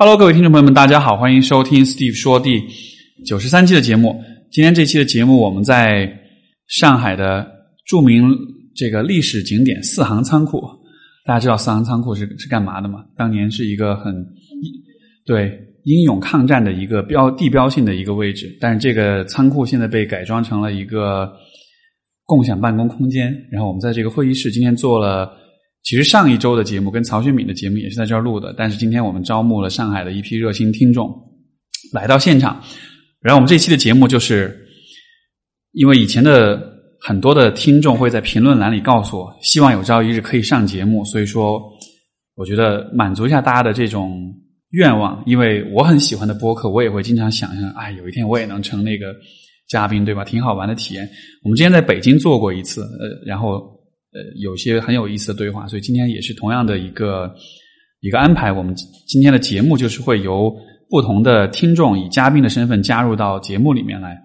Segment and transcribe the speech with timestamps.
[0.00, 2.62] Hello，各位听众朋友们，大家好，欢迎收听 Steve 说第
[3.26, 4.14] 九十三期的节目。
[4.48, 6.08] 今天这期的节目，我们在
[6.68, 7.44] 上海的
[7.84, 8.32] 著名
[8.76, 10.62] 这个历史景点四行仓库。
[11.24, 13.00] 大家知道四行仓库是是干嘛的吗？
[13.16, 14.14] 当年是一个很
[15.26, 15.52] 对
[15.82, 21.28] 英勇抗战的一个标地标性的一个位置，但是这个仓库现在被改装成了一个
[22.24, 23.34] 共享办公空间。
[23.50, 25.28] 然后我们在这个会议室今天做了，
[25.88, 31.10] 其实上一周的节目跟曹雪敏的节目也是在这儿录的，但是今天我们招募了上海的一批热心听众
[31.94, 32.62] 来到现场。
[33.22, 34.54] 然后我们这期的节目就是
[35.72, 36.76] 因为以前的。
[37.00, 41.04] 很多的听众会在评论栏里告诉我，希望有朝一日可以上节目。
[41.04, 41.62] 所以说，
[42.34, 44.34] 我觉得满足一下大家的这种
[44.70, 49.14] 愿望，因为我很喜欢的播客，我也会经常想象，哎，有一天我也能成那个
[49.68, 50.24] 嘉宾，对吧？
[50.24, 51.08] 挺好玩的体验。
[51.44, 53.77] 我们之前在北京做过一次，呃，然后
[54.36, 57.34] 有些很有意思的对话，所以今天也是同样的一个
[58.00, 58.52] 一个安排。
[58.52, 58.74] 我们
[59.06, 60.54] 今天的节目就是会由
[60.90, 64.16] 不同的听众以嘉宾的身份加入到节目里面来。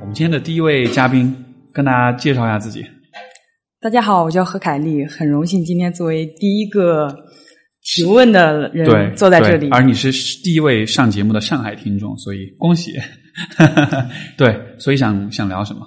[0.00, 1.34] 我们今天的第一位嘉宾，
[1.72, 2.84] 跟大家介绍一下自己。
[3.84, 7.14] 大家好，我叫何凯丽，很荣幸今天作为第一个
[7.82, 9.68] 提问的人坐在这里。
[9.68, 10.10] 而你是
[10.42, 12.92] 第一位上节目的上海听众，所以恭喜。
[14.38, 15.80] 对，所以想想聊什么？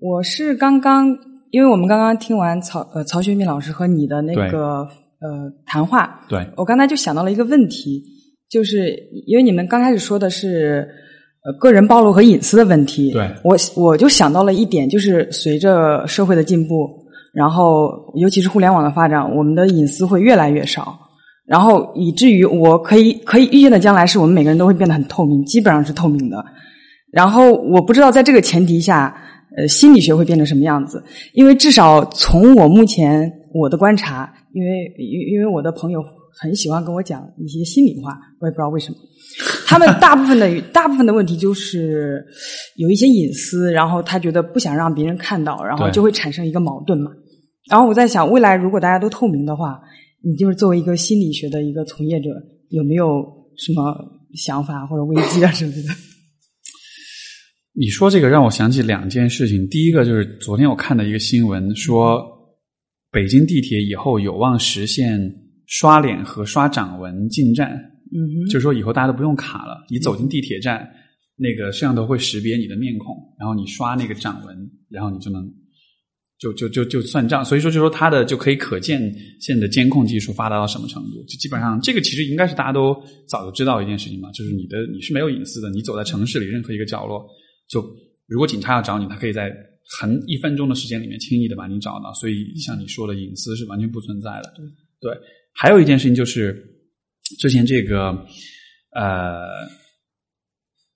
[0.00, 1.06] 我是刚刚，
[1.52, 4.80] 因为我们刚刚听完曹呃曹学敏老师和你的那个
[5.20, 8.02] 呃谈话，对我刚才就想到了一个问题，
[8.50, 8.92] 就是
[9.24, 10.84] 因为你们刚开始说的是。
[11.46, 17.05] 呃，个人暴露和隐私的问题，对我我就想到了一点，就是随着社会的进步，
[17.36, 20.98] 然后尤其是互联网的发展，我们的隐私会越来越少，
[21.44, 26.42] 然后以至于我可以可以预见的将来，是我们每个人都会变得很透明，基本上是透明的。
[27.12, 29.14] 然后我不知道在这个前提下，
[29.58, 31.04] 呃，心理学会变成什么样子？
[31.34, 36.02] 因为至少从我目前我的观察，因为因因为我的朋友
[36.40, 38.96] 很喜欢跟我讲一些心里话，我也不知道为什么。
[39.66, 42.24] 他们大部分的大部分的问题就是
[42.76, 47.10] 有一些隐私，然后他觉得不想让别人看到，然后就会产生一个矛盾嘛。
[47.70, 49.80] 然后我在想，未来如果大家都透明的话，
[50.22, 52.30] 你就是作为一个心理学的一个从业者，
[52.70, 53.24] 有没有
[53.56, 53.94] 什么
[54.34, 55.88] 想法或者危机啊什么的？
[57.72, 59.68] 你说这个让我想起两件事情。
[59.68, 62.24] 第一个就是昨天我看的一个新闻，说
[63.10, 65.18] 北京地铁以后有望实现
[65.66, 67.70] 刷脸和刷掌纹进站。
[68.12, 70.88] 嗯，就是说以后大家都不用卡了，你走进地铁站，
[71.36, 74.56] 那个摄像头会识别你的面孔，然后你刷那个掌纹，
[74.88, 75.42] 然后你就能
[76.38, 77.44] 就就就就算账。
[77.44, 81.22] 所以说，就说它的就可以可见现的监控技术发达到什么程度？
[81.24, 82.96] 就基本上这个其实应该是大家都
[83.28, 87.26] 早就知道一件事情嘛，就是你的你是没有隐私的，你走在城市里任何一个角落，
[87.68, 87.84] 就
[88.26, 89.52] 如果警察要找你，他可以在
[89.98, 92.12] 很一分钟的时间里面轻易的把你找到。
[92.14, 94.52] 所以像你说的隐私是完全不存在的。
[95.00, 95.12] 对，
[95.52, 96.72] 还有一件事情就是。
[97.40, 98.10] 之前这个
[98.92, 99.66] 呃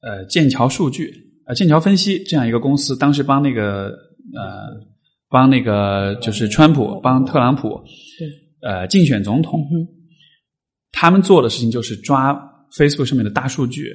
[0.01, 1.13] 呃剑桥数据
[1.45, 3.87] 呃剑桥分析这样一个公司，当时帮那个
[4.33, 4.71] 呃
[5.31, 7.71] 帮那个就是川普帮特朗普
[8.19, 9.65] 对呃竞选总统，
[10.93, 12.35] 他们做的事情就是抓
[12.77, 13.91] Facebook 上面的大数据，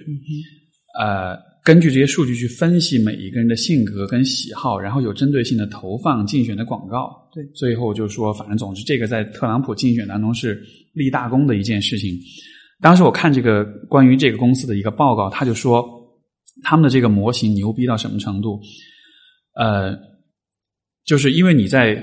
[1.00, 1.38] 呃。
[1.66, 7.10] 根据这些数据去分析每一个人的性格跟喜好，然后有针对性的投放竞选的广告。
[7.34, 10.62] 对，最后就说，反正总之，这个在特朗普竞选当中是
[10.94, 12.16] 立大功的一件事情。
[12.82, 15.84] 当时我看这个关于这个公司的一个报告，他就说
[16.62, 18.62] 他们的这个模型牛逼到什么程度？
[19.56, 19.98] 呃，
[21.06, 21.94] 就是因为你在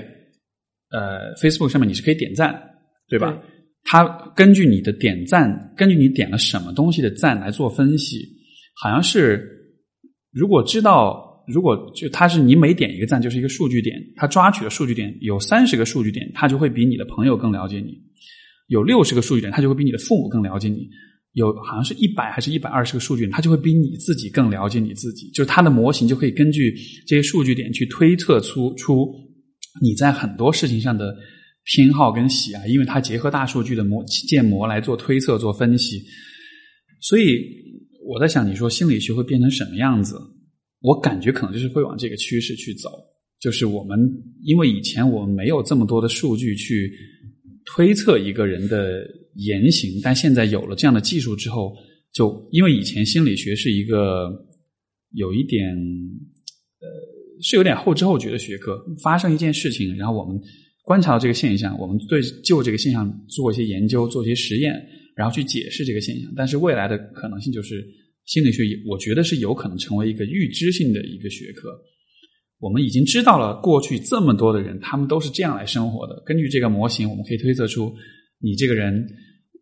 [0.89, 2.59] 呃 Facebook 上面你是可以点赞，
[3.07, 3.37] 对吧？
[3.83, 4.05] 他
[4.35, 8.17] 根据你的点赞，根据你点了什么东西的赞来做分析，
[8.81, 9.49] 好像是。
[10.35, 17.91] 如果知道，如果就他是你每点一个赞就是一个数据点，他抓取的数据点有三十个数据点，他就会比你的朋友更了解你；
[18.65, 20.89] 有六十个数据点，他就会比你的父母更了解你；
[21.33, 25.29] 有好像是一百还是一百二十个数据它，就会比你自己更了解你自己。
[25.31, 26.73] 就是它的模型就可以根据
[27.05, 29.07] 这些数据点去推测出出
[29.81, 31.15] 你在很多事情上的
[31.65, 36.01] 偏好跟喜爱，因为它结合大数据的模建模来做推测做分析，
[37.01, 37.61] 所以。
[38.05, 40.17] 我在想，你说心理学会变成什么样子？
[40.81, 42.89] 我感觉可能就是会往这个趋势去走。
[43.39, 43.97] 就是我们
[44.43, 46.91] 因为以前我们没有这么多的数据去
[47.63, 51.75] 推测一个人的言行，但现在有了这样的技术之后，
[52.13, 54.29] 就因为以前心理学是一个
[55.11, 56.87] 有一点呃
[57.41, 60.39] 是有点后知后觉的学科，发生一件事情，然后我们
[60.83, 64.73] 观察到这个现象，我们对就这个现象做一些研究，做一些实验。
[65.15, 66.33] 然后去解释这个现象。
[66.35, 67.85] 但是未来的可能性就是
[68.25, 71.69] 心理学，我觉得是有可能成为一个预知性的一个学科。
[72.57, 76.19] 我们已经知道了过去这么多的人，他们都是这样来生活的。
[76.25, 77.93] 根据这个模型，我们可以推测出
[78.43, 79.07] 你这个人，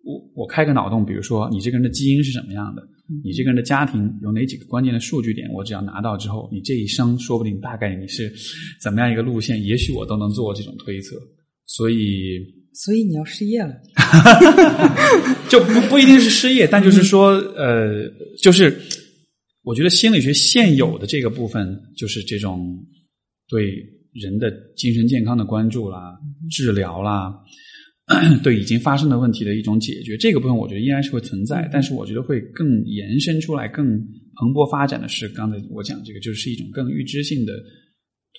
[0.04, 2.82] 我我开个脑洞，比如说你这个人的基因是什么样的，
[3.24, 8.34] 你这个人的家庭有哪几个关键的数据点，我只要拿到之后，你这一生说不定大概你是
[8.82, 11.16] 怎么样一个路线，也许我都能做这种推测。
[11.68, 12.40] 所以，
[12.74, 13.74] 所以你要失业了，
[15.48, 18.10] 就不不一定是失业，但就是说，呃，
[18.42, 18.76] 就是
[19.64, 22.84] 我觉得心理学现有的这个部分，就是这种
[23.48, 23.76] 对
[24.14, 26.18] 人的精神健康的关注啦、
[26.50, 27.32] 治疗啦，
[28.44, 37.54] 对已经发生的问题的一种解决，这个部分我觉得依然是会存在，但是我觉得会更延伸出来、更蓬勃发展的是，刚才我讲这个，就是一种更预知性的。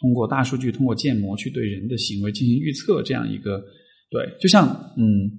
[0.01, 3.63] 通过大数据，通过建模去对人的行为进行预测，这样一个
[4.11, 4.67] 对，就像
[4.97, 5.31] 嗯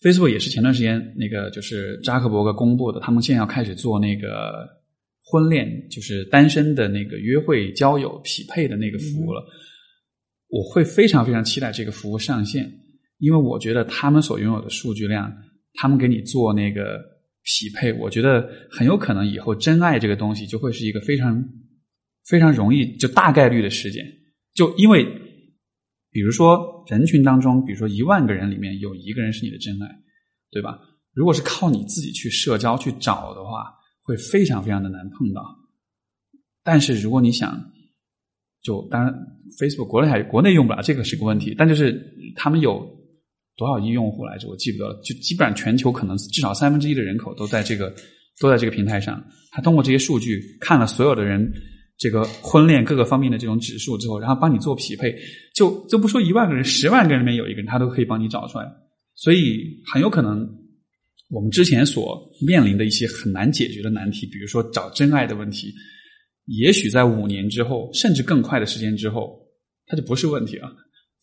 [0.00, 4.64] ，Facebook 也是前段时间那个就是扎克伯格公布的，他们现在要开始做那个
[5.24, 9.42] 婚恋，就是单身的那个约会、交友、匹配的那个服务了。
[10.50, 12.70] 我会非常非常期待这个服务上线，
[13.24, 15.32] 因为我觉得他们所拥有的数据量，
[15.74, 17.00] 他们给你做那个
[17.42, 21.44] 匹配，我觉得很有可能以后真爱这个东西就会是一个非常。
[22.26, 24.02] 非常容易，就大概率的事件，
[24.54, 25.04] 就因为，
[26.10, 29.86] 比如说人群当中，比如说一万个人里面有一个人是你的真爱，
[30.50, 30.80] 对吧？
[31.12, 33.74] 如果是靠你自己去社交去找的话，
[34.04, 35.44] 会非常非常的难碰到。
[36.62, 37.62] 但是如果你想，
[38.62, 39.12] 就当然
[39.60, 41.54] Facebook 国内还国内用不了，这个是个问题。
[41.54, 42.02] 但就是
[42.36, 42.90] 他们有
[43.56, 44.48] 多少亿用户来着？
[44.48, 45.00] 我记不得了。
[45.04, 47.94] 就基本上全球可能至少三分之一的人口都在这个
[48.40, 49.24] 都在这个平台上。
[49.50, 51.52] 他通过这些数据看了所有的人。
[51.96, 55.16] 这个婚恋各个方面的这种指数之后，然后帮你做匹配，
[55.54, 58.66] 就就不说一万个人，十万个人里面有一个人，他都可以帮你找出来。
[59.14, 60.44] 所以很有可能，
[61.30, 65.72] 我们之前所面临的一些很难解决的难题，比如说找真爱的问题，
[66.46, 69.38] 也许在五年之后，甚至更快的时间之后，
[69.86, 70.68] 它就不是问题了。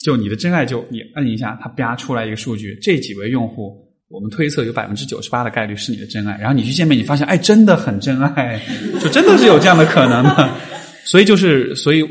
[0.03, 3.89] 就你的真爱，就你摁一下，它啪出来一个数据，这几位用户。
[4.09, 8.61] 我们推测有百分之九十八的概率是你的真爱，然后你去见面，你发现哎，真的很真爱，
[9.01, 10.53] 就真的是有这样的可能的。
[11.05, 12.03] 所以就是，所以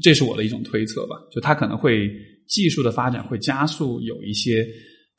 [0.00, 1.16] 这是我的一种推测吧。
[1.32, 2.08] 就它可能会
[2.46, 4.64] 技术的发展会加速有一些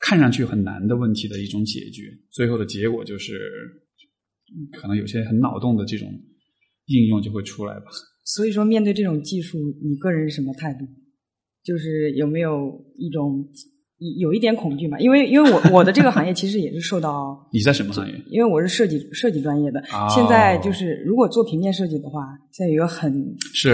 [0.00, 3.38] 看上去很难的问题的一种解决，最后的结果就是
[4.72, 6.08] 可能有些很脑洞的这种
[6.86, 7.84] 应用就会出来吧。
[8.24, 10.86] 所以说，面对这种技术，你个人是什么态度？
[11.68, 13.46] 就是有没有一种？
[14.20, 18.14] 有一点恐惧嘛，因为因为我我的这个行业其实也是受到 你在什么行业？
[18.30, 19.82] 因为我是设计设计专业的，
[20.14, 22.22] 现在就是如果做平面设计的话，
[22.52, 23.12] 现在有一个很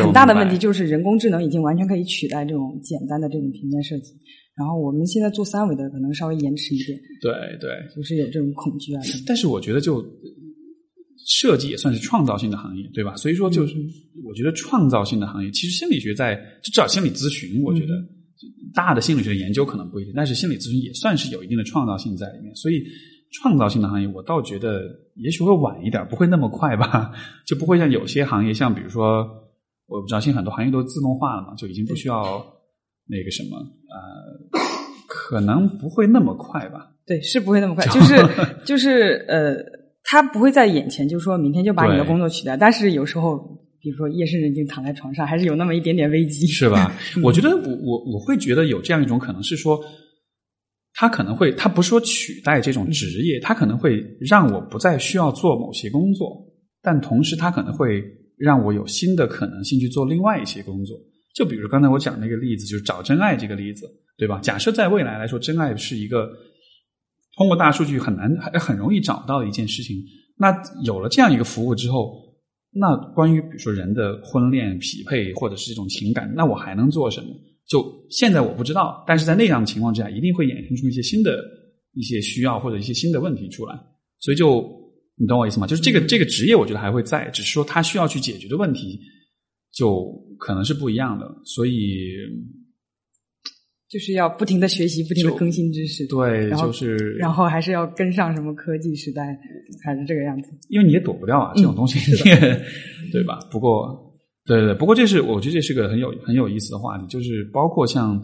[0.03, 4.15] 很大的问题，就是人工智能已经完全可以取代这种简单的这种平面设计。
[4.57, 7.31] 然后我们现在做三维的可能稍微延迟一点，对
[7.61, 9.03] 对，就是有这种恐惧啊。
[9.27, 10.03] 但是我觉得，就
[11.27, 13.17] 设计也算是创造性的行业，对吧？
[13.17, 13.75] 所以说，就是
[14.25, 17.93] 我觉得创造性的行业，其实心理学在至少心理咨询，我觉得。
[18.75, 22.53] 大的心理学研究可能不一定，但是心理咨询也算是有一定的创造性在里面。
[22.57, 22.83] 所以，
[23.31, 24.83] 创造性的行业，我倒觉得
[25.15, 27.13] 也许会晚一点，不会那么快吧，
[27.47, 29.25] 就不会像有些行业，像比如说，
[29.87, 32.45] 我不知道，现在很多行业都自动化了嘛，就已经不需要
[33.07, 34.59] 那个什么，呃，
[35.07, 36.91] 可能不会那么快吧？
[37.07, 38.17] 对，是不会那么快， 就是
[38.67, 39.55] 就是呃，
[40.05, 43.61] 它不会在眼前，就说明天就把你的工作取代，但是有时候。
[43.85, 46.91] 比如说夜深人静躺在床上，还是有那么一点点危机，是吧？
[47.23, 49.79] 我觉得我我我会觉得有这样一种可能是说，
[50.95, 56.35] 他可能会他不是说取代这种职业，他可能会让我不再需要做某些工作，
[56.81, 58.03] 但同时他可能会
[58.39, 60.97] 让我有新的可能性去做另外一些工作。
[61.35, 64.41] 就比如刚才我讲那个例子，就是找真爱这个例子，对吧？
[64.43, 66.31] 假设在未来来说，真爱是一个
[67.37, 69.97] 通过大数据很难很很容易找到的一件事情，
[70.37, 72.23] 那有了这样一个服务之后。
[72.77, 77.29] 那关于比如说人的婚恋匹配或者是这种情感，那我还能做什么？
[77.69, 81.39] 就现在我不知道，但是在那样的情况之下，一定会衍生出一些新的
[81.93, 83.79] 一些需要或者一些新的问题出来。
[84.19, 84.69] 所以就
[85.17, 85.69] 你懂我意思吗？
[85.69, 88.99] 就是这个这个职业，我觉得还会在，只是说他需要去解决的问题
[89.73, 91.33] 就可能是不一样的。
[91.45, 92.17] 所以。
[93.95, 99.39] 就是要不停的学习，不停的更新知识，对，就是，然后还是要跟上什么科技时代，
[99.85, 100.51] 还是这个样子。
[100.69, 102.01] 因为你也躲不掉啊，这种东西，
[103.13, 103.39] 对吧？
[103.53, 104.13] 不过，
[104.47, 108.17] 对对，不过这是我觉得这是个很有很有意思的话题，就是包括像，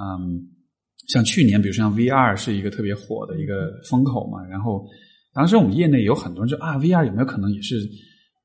[0.00, 0.40] 嗯，
[1.08, 4.86] 像去年，比如说像 VR 是一个特别火的一个风口嘛，然后
[5.34, 7.80] 当时我们业内有很多人说啊，VR 有没有可能也是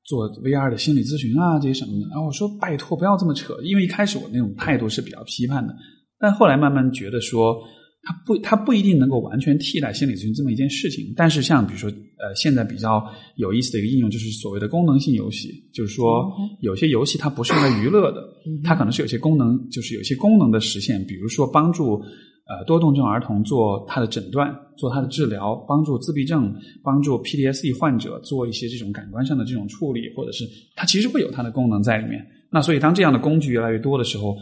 [0.04, 2.08] 做 VR 的心理咨询啊这些什么的？
[2.10, 5.72] 然后我说拜托不要这么扯，因为一开始我那种态度是比较批判的。
[6.18, 7.58] 但后来慢慢觉得说，
[8.02, 11.12] 它不，它不一定能够完全替代心理咨询这么一件事情。
[11.16, 13.04] 但是，像比如说，呃，现在比较
[13.36, 18.22] 有意思的一个应用就是所谓的功能性游戏，就是说有些游戏它不是用来娱乐的，
[18.64, 22.02] 它可能是有些功能，就是有些功能的实现，比如说帮助。
[22.50, 26.50] 呃，多动症儿童做他的诊断，做他的治疗，帮助自闭症，
[26.82, 32.26] 帮助 PTSD 患者做一些这种感官上的这种处理，或者是它其实会有它的功能在里面。
[32.50, 34.34] 那所以当这样的工具越来越多的时候，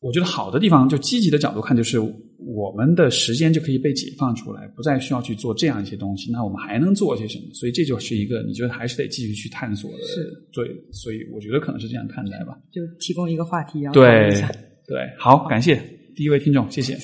[0.00, 2.00] 我觉得好的地方，就积极的角度看，就是
[2.38, 6.32] 我们的时间就可以被解放出来，不再需要去做这样一些东西。
[6.32, 7.44] 那我们还能做些什么？
[7.52, 9.98] 所以这就是一个你觉得还是得继续去探索的。
[10.06, 12.56] 是，对，所以我觉得可能是这样看待吧。
[12.72, 14.30] 就提供一个话题，然后对
[14.86, 15.76] 对，好，感谢。
[16.16, 16.96] 第一位听众，谢谢。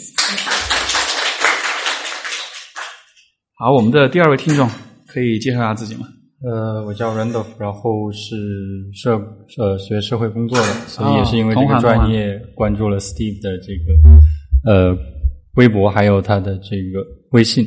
[3.59, 4.67] 好，我们的第二位听众
[5.07, 6.09] 可以介绍一下自己吗？
[6.45, 8.37] 呃，我叫 Randolph，然后是
[8.93, 9.17] 社
[9.59, 14.97] 呃学社会工作的，所以也是因为这个专业关注了 Steve 的这个呃
[15.57, 17.67] 微博，还有他的这个微信。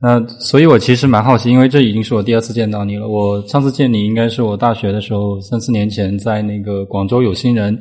[0.00, 3.08] 那所以我其实蛮好奇，因为这已经是我第二次见到你了。
[3.08, 7.76] 我上次见你应该是我大学的时候，三四年前在那个广州有心人，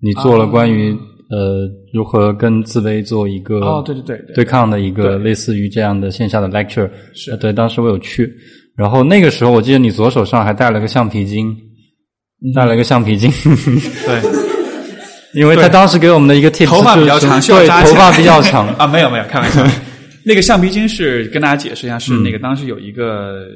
[0.00, 0.96] 你做了关于。
[1.28, 8.32] 呃，如何跟自卑做一个哦，对对对对抗的一个类似于这样的线下的 lecture 是对，当时我有去，
[8.76, 11.56] 然后那个时候我记得你左手上还带了个橡皮筋，
[12.54, 14.20] 带了个橡皮筋，对，
[15.40, 18.68] 因为他当时给我们的一个头发比较长，对，头发比较长。
[18.76, 19.66] 啊，没有没有，开玩笑，
[20.24, 23.46] 那个橡皮筋是跟大家解释一下，是那个当时有一个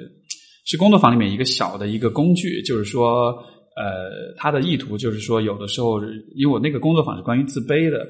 [0.65, 3.35] 是工作坊里面一个小的一个工具，就是说。
[3.77, 6.03] 呃，他的意图就是说，有的时候，
[6.37, 8.07] 因为我那个工作坊是关于自卑的，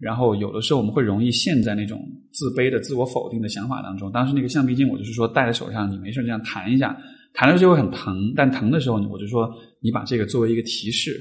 [0.00, 2.00] 然后有的时候我们会容易陷在那种
[2.32, 4.10] 自卑的、自我否定的想法当中。
[4.10, 6.96] 当时那个橡皮筋，我就是说戴在手上，你没事这样弹一下，
[7.34, 9.48] 弹的时候就会很疼，但疼的时候，我就说
[9.80, 11.20] 你把这个作为一个提示。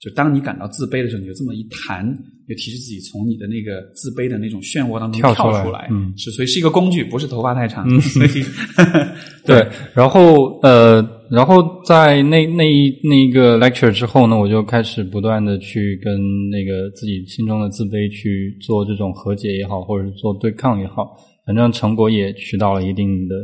[0.00, 2.06] 就当你感到自卑的时候，你就这么一弹，
[2.48, 5.88] 就提示自己从你的那个自卑的那种漩涡当中跳出来。
[5.90, 7.84] 嗯，是，所以是一个工具，不是头发太长。
[8.00, 8.44] 所以，
[9.44, 9.66] 对。
[9.94, 16.14] 然后，呃，然后在那那一那一个 lecture 之后呢，我就开始不断的去跟
[16.48, 23.34] 那个自己心中的自卑去做这种和解也好，或者是做对抗也好，反正成果也起到了一定的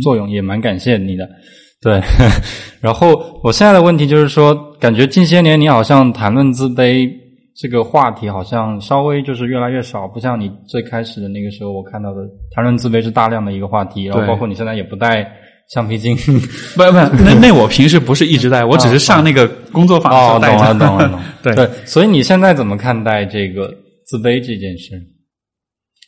[0.00, 1.28] 作用，也蛮感谢你的。
[1.80, 2.00] 对，
[2.80, 7.10] 然后我现在的问题就是说，感觉近些年你好像谈论自卑
[7.56, 12.20] 这个话题，好像稍微就是越来越少，不像你最开始的那个时候，我看到的
[12.54, 14.04] 谈论自卑是大量的一个话题。
[14.04, 15.28] 然后包括你现在也不带
[15.70, 16.92] 橡皮筋，不不，
[17.24, 21.20] 那那我平时不是一直带，我只是上那个工作坊哦，懂了懂了懂。
[21.42, 23.74] 对，所以你现在怎么看待这个
[24.06, 24.92] 自卑这件事？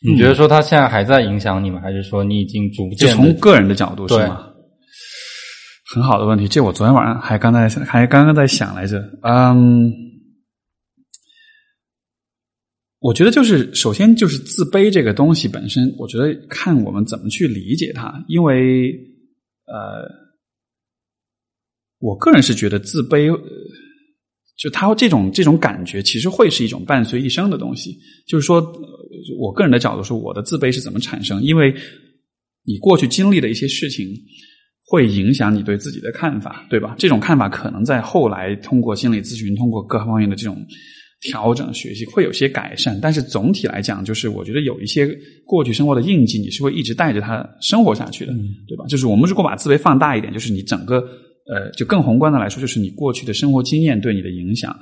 [0.03, 1.81] 你觉得说他现在还在影响你吗？
[1.83, 4.47] 还是说你已经逐渐就从个人的角度是吗？
[5.93, 9.01] 很好的问题，这我昨天晚上还刚才还刚刚在想来着。
[9.23, 9.93] 嗯，
[13.01, 18.25] 我觉得就是首先就是自卑这个东西本身，我觉得看我们怎么去理解它。
[18.29, 18.93] 因为
[19.67, 20.09] 呃，
[21.99, 23.29] 我个人是觉得自卑，
[24.57, 27.99] 就他这种这种感觉，其实会是一种伴随一生的东西。
[28.29, 28.61] 就是说，
[29.41, 31.43] 我个人的角度说，我的自卑是怎么产生？
[31.43, 31.75] 因为
[32.63, 34.07] 你过去经历的一些事情。
[34.91, 36.97] 会影响你对自己的看法，对吧？
[36.99, 40.67] 这种看法可能在后来通过心理咨询、通过各方面的这种
[41.21, 42.99] 调整、学习，会有些改善。
[43.01, 45.09] 但是总体来讲，就是我觉得有一些
[45.47, 48.33] 过去生活的印记，你是会一直带着它生活下去的，
[48.67, 48.85] 对吧？
[48.89, 50.97] 就是我们如果把自卑放大一点，就是你整个
[51.47, 54.77] 呃，就更宏观的来说，就是你过去的生活经验对你的影响，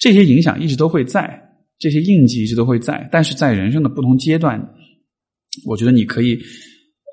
[0.00, 1.40] 这些影响一直都会在，
[1.78, 3.08] 这些印记一直都会在。
[3.12, 4.60] 但是在人生的不同阶段，
[5.64, 6.36] 我觉得你可以。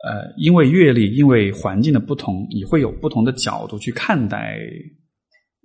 [0.06, 4.58] 呃，因为阅历，因为环境的不同，你会有不同的角度去看待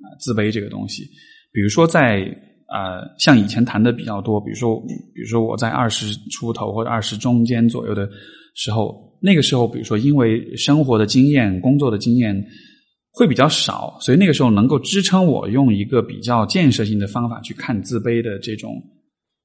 [0.03, 1.05] 啊自卑这个东西。
[1.53, 2.23] 比如说，在
[2.67, 4.81] 呃，像以前谈的比较多，比如说，
[5.15, 8.11] 比如说我在二十出头或者二十中间左右的
[8.57, 12.35] 时候，那个时候，比如说因为生活的经验、工作的经验
[13.13, 18.73] 会比较少，所以那个时候能够支撑我用一个比较建设性的方法去看自卑的这种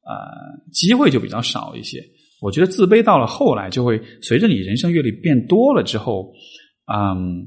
[0.07, 0.15] 呃
[0.71, 2.03] 机会就比较少一些。
[2.41, 6.31] 我觉得自卑到了后来，就会随着你人生阅历变多了之后，
[6.85, 7.45] 嗯，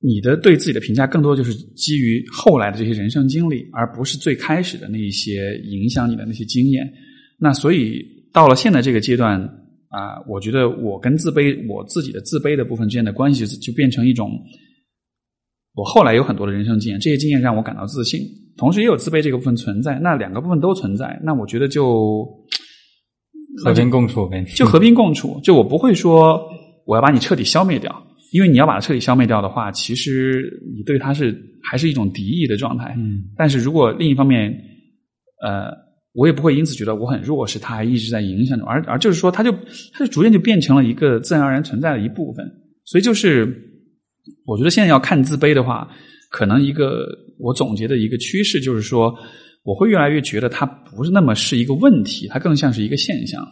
[0.00, 6.92] 你的对自己的评价更多就是基于后来的这些人生经历，而不是最开始的那一些影响你的那些经验。
[7.38, 9.40] 那所以到了现在这个阶段
[9.90, 14.28] 啊，我觉得我跟自卑我自己的自卑的部分之间的关系就变成一种，
[15.74, 18.22] 我后来有很多的人生经验，这些经验让我感到自信，
[18.56, 20.00] 同时也有自卑这个部分存在。
[20.00, 22.26] 那两个部分都存在，那我觉得就。
[23.64, 25.40] 和平共处呗，就和平共处。
[25.42, 26.40] 就我不会说
[26.86, 27.94] 我要把你彻底消灭掉，
[28.32, 32.94] 因为你要把它彻底消灭掉的话，其实你对它是还是一种敌意的状态。
[32.96, 34.52] 嗯，但是如果另一方面，
[35.42, 35.70] 呃，
[36.14, 39.52] 我也不会因此觉得我很弱势，他还一直在影响着，而而就是说，他就
[39.92, 42.44] 他就逐渐就变成了一个自然而然存在的一部分。
[42.84, 43.46] 所以就是，
[44.46, 45.88] 我觉得现在要看自卑的话，
[46.30, 47.06] 可能一个
[47.38, 49.14] 我总结的一个趋势就是说，
[49.68, 53.46] 我会越来越觉得它不是那么是一个问题，它更像是一个现象，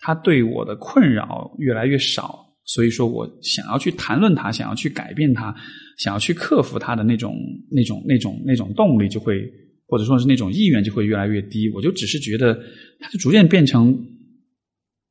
[0.00, 2.44] 它对我的困扰越来越少。
[2.64, 5.54] 所以说我想要去谈论它，想要去改变它，
[5.98, 7.36] 想要去克服它的那种、
[7.70, 9.48] 那种、那种、那种动力就会，
[9.86, 11.70] 或者说是那种意愿就会越来越低。
[11.70, 12.60] 我就只是觉得，
[12.98, 13.96] 它就逐渐变成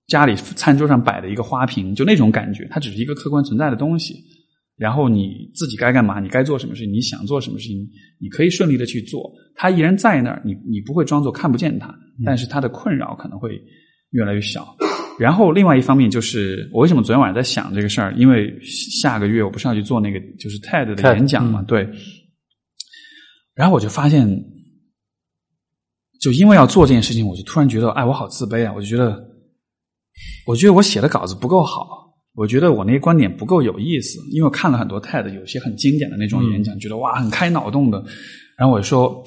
[0.07, 4.15] 家里餐桌上摆的一个花瓶，就那种感觉，它只是一个客观存在的东西。
[4.79, 7.85] 然后你自己该干嘛，你该做什么事情，你想做什么事情，
[8.17, 9.29] 你可以顺利的去做。
[9.55, 11.93] 它依然在那儿，你你不会装作看不见它，
[12.25, 13.61] 但是它的困扰可能会
[14.11, 14.75] 越来越小。
[15.19, 18.13] 然后另外一方面就是，我为什么昨天晚上在想这个事儿？
[18.15, 21.87] 因为下个月我不是要去做那个就是 TED 的演讲嘛，对。
[23.53, 24.25] 然后我就发现，
[26.21, 28.73] 就因为要做这件事情，我就突然觉得，哎，我好自卑啊！
[28.73, 29.21] 我就觉得，
[30.47, 32.08] 我觉得我写的稿子不够好，
[32.39, 34.17] 我觉得我那些观点不够有意思。
[34.31, 38.01] 因为我看了很多 TED 有些很经典的那种演讲，觉得哇，很开脑洞的。
[38.57, 39.21] 然后我就说，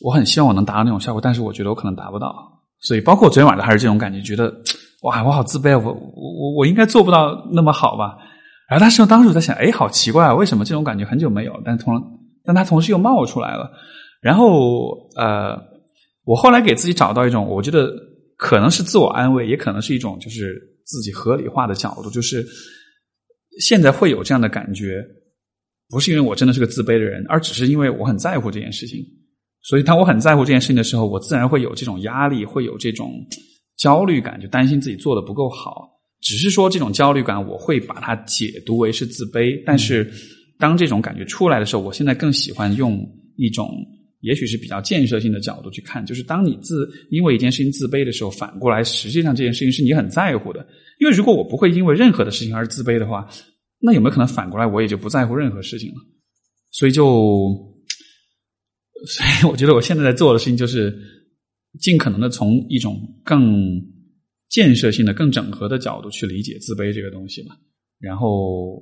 [0.00, 2.32] 我很希望我能达到那种效果，但是我觉得我可能达不到。
[2.78, 4.54] 所以，包括昨天晚上还是这种感觉，觉得
[5.02, 5.82] 哇，我好自卑啊！
[5.84, 8.16] 我我我我应该做不到那么好吧？
[8.68, 11.52] 然后，但是当时我在想，哎，好奇怪啊，为什么这种感觉很久没有？
[11.64, 12.00] 但同
[12.44, 13.68] 但他同时又冒出来了。
[14.20, 15.58] 然后，呃，
[16.24, 17.90] 我后来给自己找到一种，我觉得
[18.36, 22.46] 可能是自我安慰，也可能是一种就是自己合理化的角度，就是
[23.60, 25.04] 现在会有这样的感觉，
[25.88, 28.98] 不是因为我真的是个自卑的人，而只是因为我很在乎这件事情。
[29.64, 33.12] 所以，当我很在乎这件事情的时候，我自然会有这种压力，会有这种
[33.76, 35.88] 焦虑感，就担心自己做的不够好。
[36.20, 39.62] 只是说这种焦虑感，我会把它解读为是自卑。
[39.64, 40.10] 但是，
[40.58, 42.98] 当这种感觉出来的时候，我现在更喜欢用
[43.36, 43.70] 一种
[44.22, 50.66] 也许是比较建设性的角度去看，就是当你自因为一件事情自卑的时候，反过来，实际上这件事情是你很在乎的。
[50.98, 53.28] 因为如果我不会因为任何的事情而自卑的话，
[53.78, 55.96] 那有没有可能反过来，我也就不在乎任何事情了？
[56.70, 57.70] 所以就。
[59.04, 60.96] 所以，我觉得我现在在做的事情就是
[61.80, 63.82] 尽可能的从一种更
[64.48, 67.56] 建设性的、更整合的角度去理解自卑这个东西吧。
[67.98, 68.80] 然后，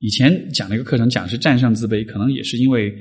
[0.00, 2.92] 以前讲那个课程讲是战胜自卑，可能也是因为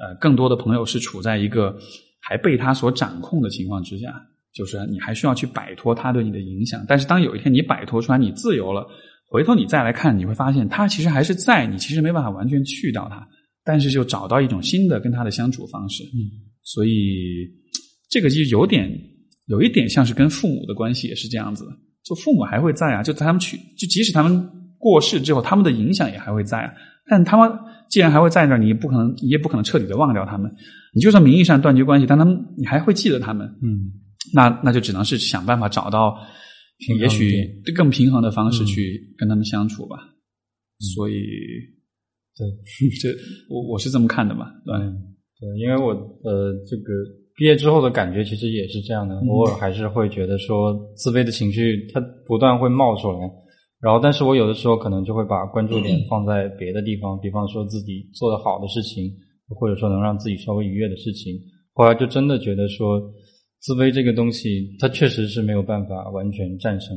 [0.00, 1.76] 呃，更多的朋友是处在一个
[2.20, 4.14] 还被他所掌控的情况之下，
[4.54, 6.82] 就是你还需要去摆脱他对你的影响。
[6.88, 8.86] 但是，当有一天你摆脱出来，你自由了，
[9.28, 13.28] 回头你再来看，你会发现他其实还是在，你其实没办法完全去掉他。
[13.62, 16.16] 但是就找到一种新的跟他的相处方式，嗯，
[16.62, 17.46] 所以
[18.08, 18.90] 这个就有点
[19.48, 21.70] 有一点像是跟父母的关系也是这样子的，
[22.02, 26.72] 就父母还会在啊，就他们去，就即使他们过世之后，他们的影响也还会在啊。
[27.10, 27.50] 但他们
[27.90, 30.50] 既然还会在那儿，你也不可能，你也不可能彻底的忘掉他们。
[30.94, 33.90] 你就算名义上断绝关系，但他们你还会记得他们，嗯，
[34.32, 36.16] 那那就只能是想办法找到
[37.00, 39.96] 也许更平衡的方式去跟他们相处吧。
[39.98, 41.20] 嗯、所以。
[42.40, 42.46] 对，
[43.02, 43.10] 这
[43.50, 44.96] 我我是这么看的吧，对、嗯，
[45.38, 45.90] 对，因为我
[46.24, 46.84] 呃，这个
[47.36, 53.18] 毕业之后的感觉其实也是这样的，偶尔还是会觉得说自卑的情绪它不断会冒出来，
[53.80, 59.10] 然后但是我有的时候可能就会把关注点放在别的地方，比方说自己做的好的事情，
[59.48, 61.40] 或者说能让自己稍微愉悦的事情，
[61.72, 63.00] 后来就真的觉得说
[63.60, 66.96] 自卑这个东西，它确实是没有办法完全战胜，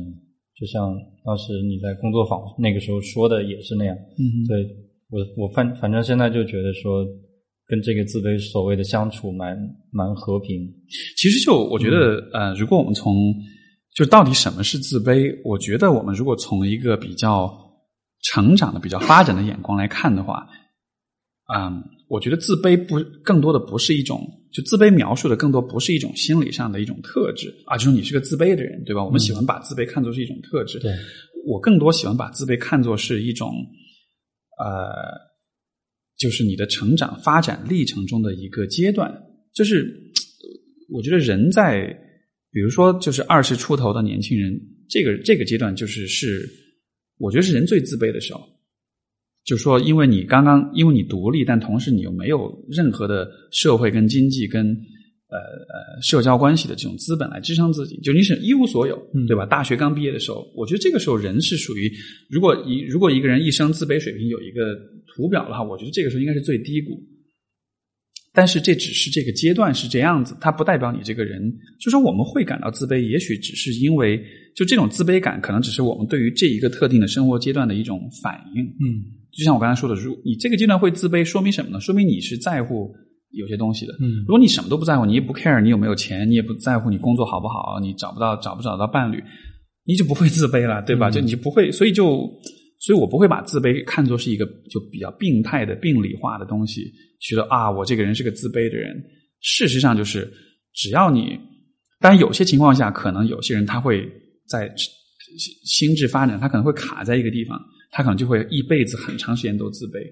[0.58, 0.94] 就像
[1.24, 4.84] 当时你在工作坊那个时候说的也是那样，嗯，对。
[5.10, 7.06] 我我反反正现在就觉得说，
[7.68, 9.56] 跟这个自卑所谓的相处蛮
[9.92, 10.66] 蛮和平。
[11.16, 13.14] 其实就我觉得，嗯、呃，如果我们从
[13.94, 17.56] 就到底什么是自卑，我觉得我们如果从一个比较
[18.22, 20.48] 成长的、比较发展的眼光来看的话，
[21.54, 24.20] 嗯，我觉得自卑不更多的不是一种，
[24.52, 29.04] 就自卑描述的更多不是一种心理上的一种特质啊，就是你是个自卑的人，对吧？
[29.04, 30.92] 我们喜欢把自卑看作是一种特质，对
[31.46, 33.52] 我更多喜欢把自卑看作是一种。
[34.56, 34.94] 呃，
[36.16, 39.12] 就是你的成长发展历程中的一个阶段，
[39.52, 39.84] 就是
[40.92, 41.92] 我觉得人在，
[42.54, 44.56] 比如说就是二十出头的年轻人，
[44.88, 46.48] 这个这个阶段就是是，
[47.18, 48.40] 我觉得是人最自卑的时候，
[49.44, 59.44] 就说，因为你刚刚因为你独立，但同时你又没有任何的社会跟经济跟呃呃社交关系的这种资本来支撑自己，就你是一无所有，嗯对吧？
[59.44, 61.92] 大学刚毕业的时候，我觉得这个时候人是属于，
[62.30, 67.02] 如果一如果一个人一生自卑水平有一个图表的话，我觉得这个时候应该是最低谷。
[68.34, 71.40] 但是这只是这个阶段是这样子，它不代表你这个人。
[71.80, 74.20] 就说我们会感到自卑，也许只是因为
[74.56, 78.64] 就这种自卑感，可能只是我们对于这一个特定的生活阶段的一种反应。
[78.64, 81.80] 嗯就像我刚才说的，如你这个阶段会自卑，说明什么呢？
[81.80, 82.92] 说明你是在乎
[83.30, 83.92] 有些东西的。
[83.94, 89.22] 嗯如果你什么都不在乎，你也不 care 你有没有钱，你也不在乎你工作好不好，你找不到找不找到伴侣，
[89.84, 91.08] 你就不会自卑了，对吧？
[91.08, 92.28] 嗯就你就不会，所以就，
[92.84, 98.94] 所以我不会把自卑看作是一个就比较病态的病理化的东西，觉得啊，我这个人是个自卑的人。
[99.40, 100.30] 事实上，就是
[100.74, 101.38] 只要你，
[101.98, 104.06] 当然有些情况下，可能有些人他会
[104.46, 104.70] 在
[105.64, 107.58] 心智发展，他可能会卡在一个地方，
[107.90, 110.04] 他可能就会一辈子很长时间都自卑。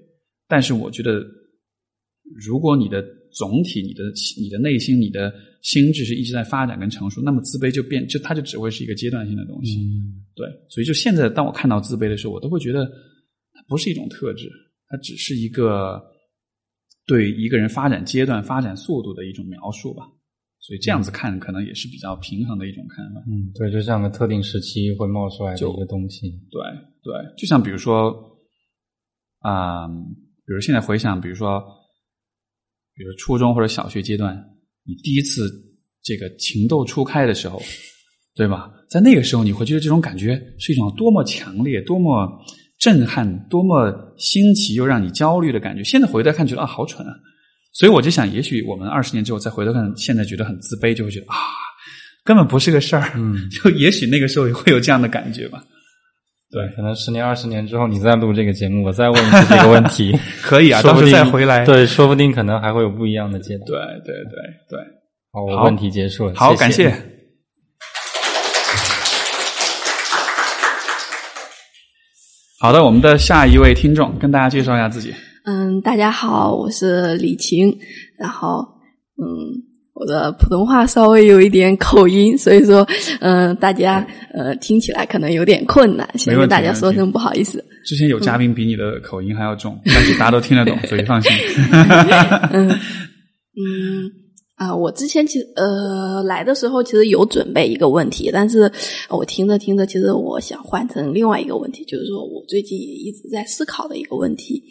[0.47, 1.23] 但是我觉得，
[2.43, 4.03] 如果你的总体、你的
[4.41, 5.31] 你的内心、你的
[5.63, 9.79] 心智是一直在发展跟成熟，那么自卑就变就它就只会是一个阶段性的东西。
[9.79, 14.49] 嗯对，所以就现在，当我看到自卑的时候，我都会觉得它不是一种特质，
[14.87, 16.01] 它只是一个
[17.05, 20.03] 对一个人发展阶段、发展速度的一种描述吧。
[20.59, 23.21] 所以这样子看，可能也是比较平衡的一种看法。
[23.27, 26.29] 嗯，对，就像个特定时期会冒出来的一个东西。
[26.49, 26.61] 对
[27.03, 28.15] 对，就像比如说，
[29.39, 31.61] 啊、比如现在回想，比如说，
[32.95, 34.41] 比如初中或者小学阶段，
[34.85, 35.49] 你第一次
[36.03, 37.61] 这个情窦初开的时候，
[38.35, 38.69] 对吧？
[38.89, 42.27] 在那个时候，你会觉得这种感觉是一种多么强烈、多么
[42.79, 45.83] 震撼、多么新奇又让你焦虑的感觉。
[45.83, 47.13] 现在回头看，觉得啊，好蠢啊！
[47.71, 51.35] 所以我就想，也许我们二十年之后再回头看，现在觉得很自卑，就会觉得啊，
[52.23, 53.13] 根本不是个事儿。
[53.15, 55.63] 嗯， 就也许那个时候也会有这样的感觉吧。
[56.53, 61.65] 对，可能十年、二十年之后，你再录这个节目，我再问一次这个问题， 可以啊，到时候说不定再回来。
[61.65, 63.87] 对，说不定可能还会有不一样的阶段。
[64.05, 64.37] 对对对
[64.69, 64.79] 对，
[65.31, 66.93] 好，我好问题结束了，好，谢感谢。
[72.59, 75.11] 好的，我们的下一位听众跟大家介绍一下自己。
[75.45, 77.75] 嗯，大家好，我是李晴。
[78.19, 78.59] 然后，
[79.17, 79.25] 嗯，
[79.93, 82.85] 我的普通话稍微有一点口音，所以说，
[83.21, 87.63] 嗯、大家呃听起来可能有点困难，先跟大家说声不好意思。
[87.85, 91.31] 之前有嘉宾比你的口音还要重，但是大家都听得懂，所以放心。
[92.51, 94.11] 嗯嗯
[94.55, 98.71] 啊，我之前其实呃来的时候其实有准备一个问题，但是
[99.09, 104.63] 我听着听着，其实我想换成另外一个问题，就是说我最近也一直在思考的一个问题。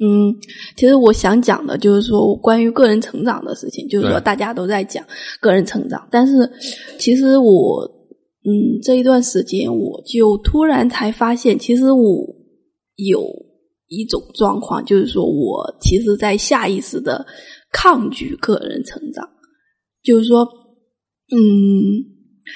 [0.00, 0.32] 嗯，
[0.76, 5.04] 其实我想讲的就是说关于个人成长的事情，就是说大家都在讲
[5.40, 6.50] 个人成长，但是
[6.98, 7.82] 其实我
[8.44, 12.24] 嗯这一段时间我就突然才发现，其实我
[12.94, 13.28] 有
[13.88, 17.26] 一种状况，就是说我其实在下意识的
[17.72, 19.28] 抗拒个人成长，
[20.04, 20.42] 就是说，
[21.34, 21.40] 嗯，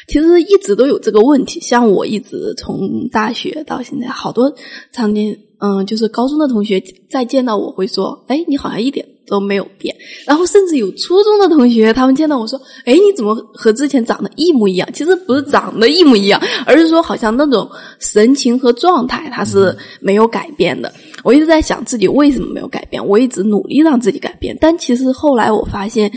[0.08, 1.58] 其实一直都有这个问题。
[1.58, 4.54] 像我一直从大学到现在，好多
[4.92, 9.94] 常年，嗯，就是高中的同学再见到我会说：“哎，你好像一点都没有变。”
[10.26, 17.70] 然后甚至有初中的同学，他们见到我说：“哎，你怎么和之前长得一模一样？”其实不是长得一模一样，而是说好像那种
[18.00, 20.92] 神情和状态它是没有改变的。
[21.22, 26.10] 我一直在想自己为什么没有改变，我一直努力让自己改变，但其实后来我发现，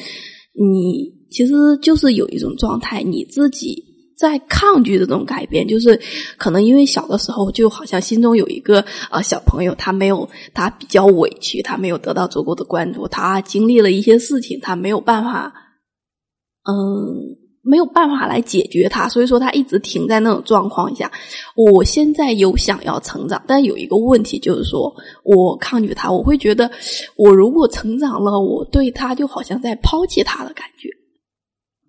[0.53, 1.53] 你其实
[1.84, 3.84] 就是有一种状态，你自己
[4.17, 5.99] 在抗拒这种改变，就是
[6.38, 15.54] 可能因为小的时候就好像心中有一个呃小朋友，他没有他比较委屈，他没有得到足够的关注，他经历了一些事情，他没有办法，
[16.63, 17.43] 嗯。
[17.67, 21.12] 没有办法来解决他，所以说他一直停在那种状况下。
[21.56, 26.69] 我现在有想要成长，但有一个问题就是说，我抗拒他，我会觉得
[27.15, 30.89] 我如果成长了，我对他就好像在抛弃他的感觉。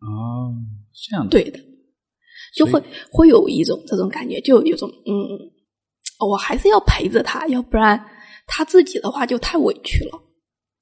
[0.01, 0.57] 哦，
[0.95, 1.31] 这样的。
[1.31, 1.59] 对的，
[2.55, 5.15] 就会会有一种这种感觉，就有一种嗯，
[6.29, 8.03] 我还是要陪着他，要不然
[8.47, 10.23] 他自己的话就太委屈了。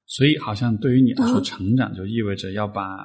[0.07, 2.99] 所以好像对于你来说，嗯成长就意味着要把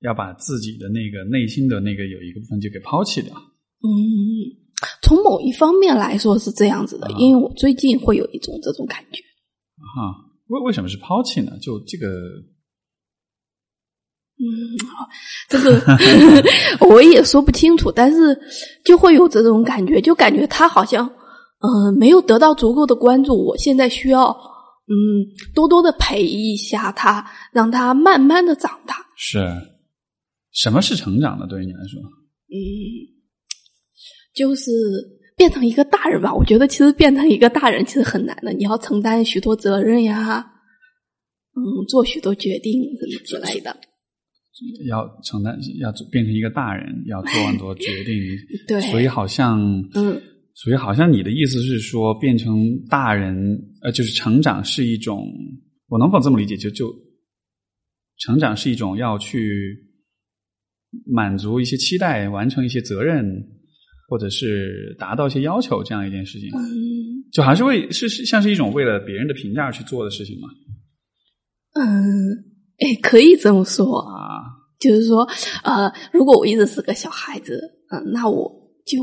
[0.00, 3.34] 要把自己的那个内心的那个有一个部分就给抛弃掉。
[3.84, 3.92] 嗯，
[5.02, 9.22] 从某一方面来说是这样子的，啊因为我最近会有一种这种感觉。
[9.94, 10.14] 哈，
[10.46, 11.58] 为为什么是抛弃呢？
[11.60, 12.08] 就这个，
[14.42, 14.48] 嗯，
[14.88, 15.08] 好
[15.48, 18.36] 这个我也说不清楚，但是
[18.84, 21.06] 就会有这种感觉，就感觉他好像
[21.60, 24.30] 嗯、呃没有得到足够的关注，我现在需要
[24.88, 24.96] 嗯
[25.54, 28.96] 多多的陪一下他，让他慢慢的长大。
[29.16, 29.48] 是
[30.52, 31.46] 什么是成长呢？
[31.48, 32.00] 对于你来说，
[32.50, 32.58] 嗯，
[34.34, 34.72] 就是
[35.36, 36.34] 变成一个大人吧。
[36.34, 40.44] 我觉得其实变成一个大人其实很难的，你要承担许多责任呀，
[41.54, 43.76] 嗯，做许多决定什么之类的。
[44.88, 48.14] 要承担，要变成一个大人，要做很多决定。
[48.68, 49.60] 对所以好像，
[49.94, 50.20] 嗯，
[50.54, 52.54] 所以好像你的意思是说，变成
[52.88, 53.34] 大人，
[53.82, 55.26] 呃，就是成长是一种，
[55.88, 56.56] 我能否这么理解？
[56.56, 56.94] 就就
[58.18, 59.76] 成长是一种要去
[61.06, 63.24] 满足一些期待，完成一些责任，
[64.08, 70.48] 或者是达到一些要求这样一件事情，嗯，就还是为是是像是一种为了别人的评价而去做的事情吗？
[71.74, 71.84] 嗯，
[72.78, 74.31] 哎，可以这么说，啊？
[74.82, 75.26] 就是说，
[75.62, 78.50] 呃，如果我一直是个小孩子，嗯、那我
[78.84, 79.00] 就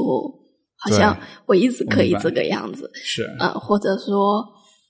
[0.78, 4.44] 好像我一直可以这个样子，是，呃，或者说，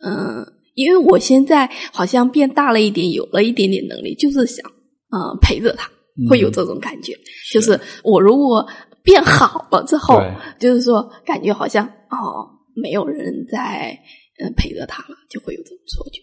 [0.04, 4.65] 嗯、因为我现在好像变大了一点，有了一点点能力，就是想，
[5.12, 5.89] 呃，陪着他，
[6.30, 7.13] 会有嗯这种感觉。
[7.52, 8.65] 就是我如果
[9.04, 10.21] 变好了之后，
[10.60, 13.97] 就是说感觉好像哦，没有人在
[14.39, 16.21] 呃陪着他了，就会有这种错觉。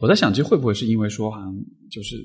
[0.00, 1.54] 我在想，这会不会是因为说，好像
[1.90, 2.16] 就是，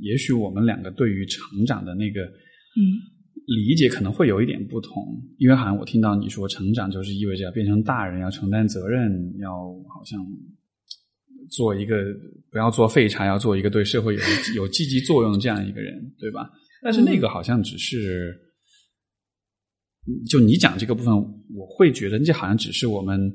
[0.00, 3.16] 也许我们两个对于成长的那个嗯。
[3.46, 5.02] 理解可能会有一点不同，
[5.38, 9.50] 因为好像我听到你说成长就是意味着要变成大人，要承担责任，要
[9.88, 10.22] 好像
[11.50, 12.14] 做一个
[12.50, 14.20] 不要做废柴，要做一个对社会有
[14.54, 16.50] 有积极作用的这样一个人，对吧？
[16.82, 18.36] 但是那个好像只是，
[20.28, 21.14] 就你讲这个部分，
[21.54, 23.32] 我会觉得这好像只是我们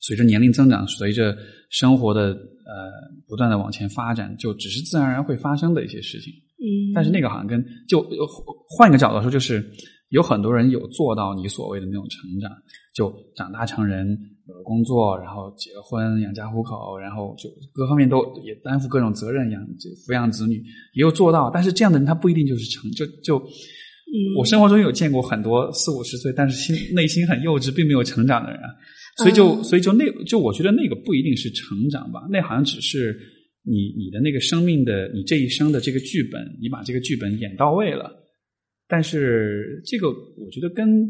[0.00, 1.36] 随着年龄增长，随着
[1.70, 2.92] 生活的呃
[3.26, 6.32] 不断的往前发展，就只是自然而然会发生的一些事情。
[6.58, 8.26] 嗯，但是那个好像跟就呃
[8.68, 9.64] 换一个角度说，就是
[10.10, 12.50] 有很多人有做到你所谓的那种成长，
[12.94, 14.06] 就长大成人，
[14.46, 20.56] 有了工作，然后结了婚，养家糊口，然后就各方面都也担负各种责任，养这抚养子女，
[20.94, 21.50] 也有做到。
[21.50, 23.38] 但是这样的人他不一定就是成就就。
[24.06, 28.70] 嗯我生活中有见过很多四五十岁，但是心内心很幼稚，并没有成长的人啊，
[29.16, 29.64] 所以就、嗯。
[29.64, 33.18] 所以就那就我觉得那个不一定是成长吧，那好像只是
[33.62, 38.10] 你你的那个生命的你这一生的这个剧本，你把这个剧本演到位了，
[38.88, 41.08] 但是这个我觉得跟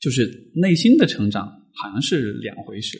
[0.00, 2.98] 就是内心的成长好像是两回事。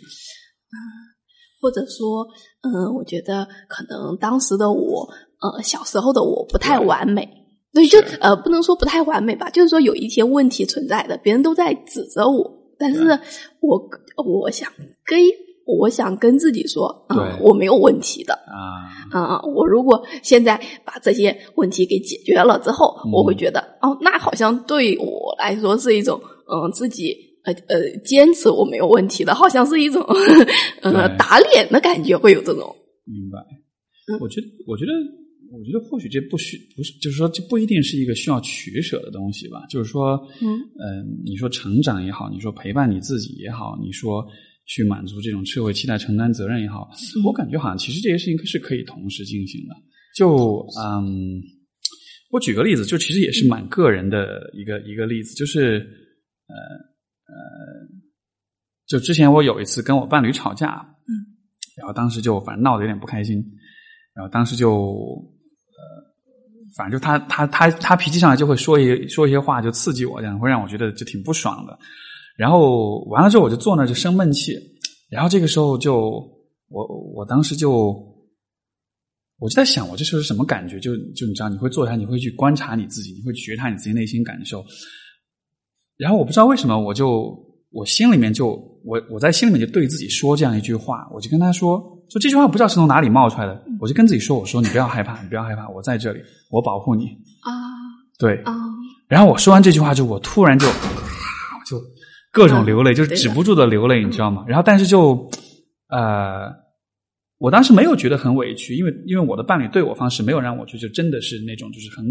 [1.60, 2.26] 或者说，
[2.60, 5.08] 嗯，我觉得可能当时的我，
[5.40, 7.26] 呃，小时候的我不太完美，
[7.72, 13.18] 对，就呃，不能说不太完美吧，就是说有一些问题存在的，别人都在指责我，但是
[13.60, 13.82] 我
[14.22, 14.70] 我想
[15.06, 15.18] 跟
[15.64, 17.40] 我想跟自己说，啊、对。
[17.40, 26.20] 我没有问题的，啊，啊、我如果现在把这些问题给解决了之后，嗯我会觉得，哦，那好像对我来说是一种，
[26.52, 30.02] 嗯、自己呃呃坚持我没有问题的，好像是一种
[30.82, 31.16] 呃对。
[31.16, 32.76] 打脸的感觉，会有这种。
[33.06, 33.38] 明白。
[34.12, 34.20] 嗯。
[34.20, 34.92] 我觉得，我觉得，
[35.56, 39.64] 我觉得或许这不需不是，就是说这不一定是一个需要取舍的东西吧。
[39.68, 44.26] 就是说，嗯嗯、你说成长也好，你说陪伴你自己也好，你说
[44.66, 49.74] 去满足这种社会期待、承担责任也好，嗯我感觉好像其实这些事情是可以同时进行的。
[50.16, 51.42] 就嗯，
[52.30, 55.78] 我举个例子，就其实也是蛮个人的一个一个例子，就是
[56.46, 56.54] 呃
[57.26, 57.34] 呃，
[58.86, 60.68] 就之前我有一次跟我伴侣吵架，
[61.08, 61.12] 嗯，
[61.76, 63.44] 然后当时就反正闹得有点不开心，
[64.14, 65.33] 然后当时就呃，
[66.76, 71.78] 反正就他他他他脾气上来就会说一说一些话，就刺激我，这样会让我觉得就挺不爽的。
[72.36, 74.58] 然后完了之后，我就坐那儿就生闷气，
[75.08, 76.20] 然后这个时候就
[76.68, 77.94] 我我当时就
[79.38, 80.80] 我就在想，我这时候是什么感觉？
[80.80, 84.64] 就就你知道，你会坐下，你会去观察你自己，你会觉察你自己内心感受。
[85.96, 87.32] 然后我不知道为什么，我就
[87.74, 88.50] 我心里面就
[88.84, 97.06] 我我在心里面就对自己说这样一句话，我就跟他说，就这句话不知道是从哪里冒出来的，我就跟自己说，我说你不要害怕，你不要害怕，我在这里，我保护你。
[97.40, 97.50] 啊
[98.16, 98.54] 对，啊，
[99.08, 100.66] 然后我说完这句话之后，我突然就
[101.66, 101.82] 就
[102.30, 104.44] 各种流泪，就是止不住的流泪，你知道吗？
[104.46, 105.28] 然后但是就
[105.88, 106.48] 呃，
[107.38, 112.04] 我当时没有觉得很委屈，因为因为我的伴侣对我方式没有让我就就真的是那种就是很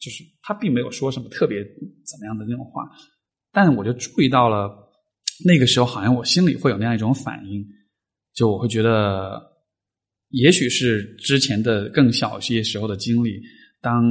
[0.00, 2.88] 就是他并没有说什么特别怎么样的那种话，
[3.52, 4.70] 但我就注意到了
[5.44, 7.64] 那个时候好像我心里会有那样一种反应，
[8.34, 9.40] 就我会觉得
[10.28, 13.40] 也许是之前的更小一些时候的经历，
[13.80, 14.02] 当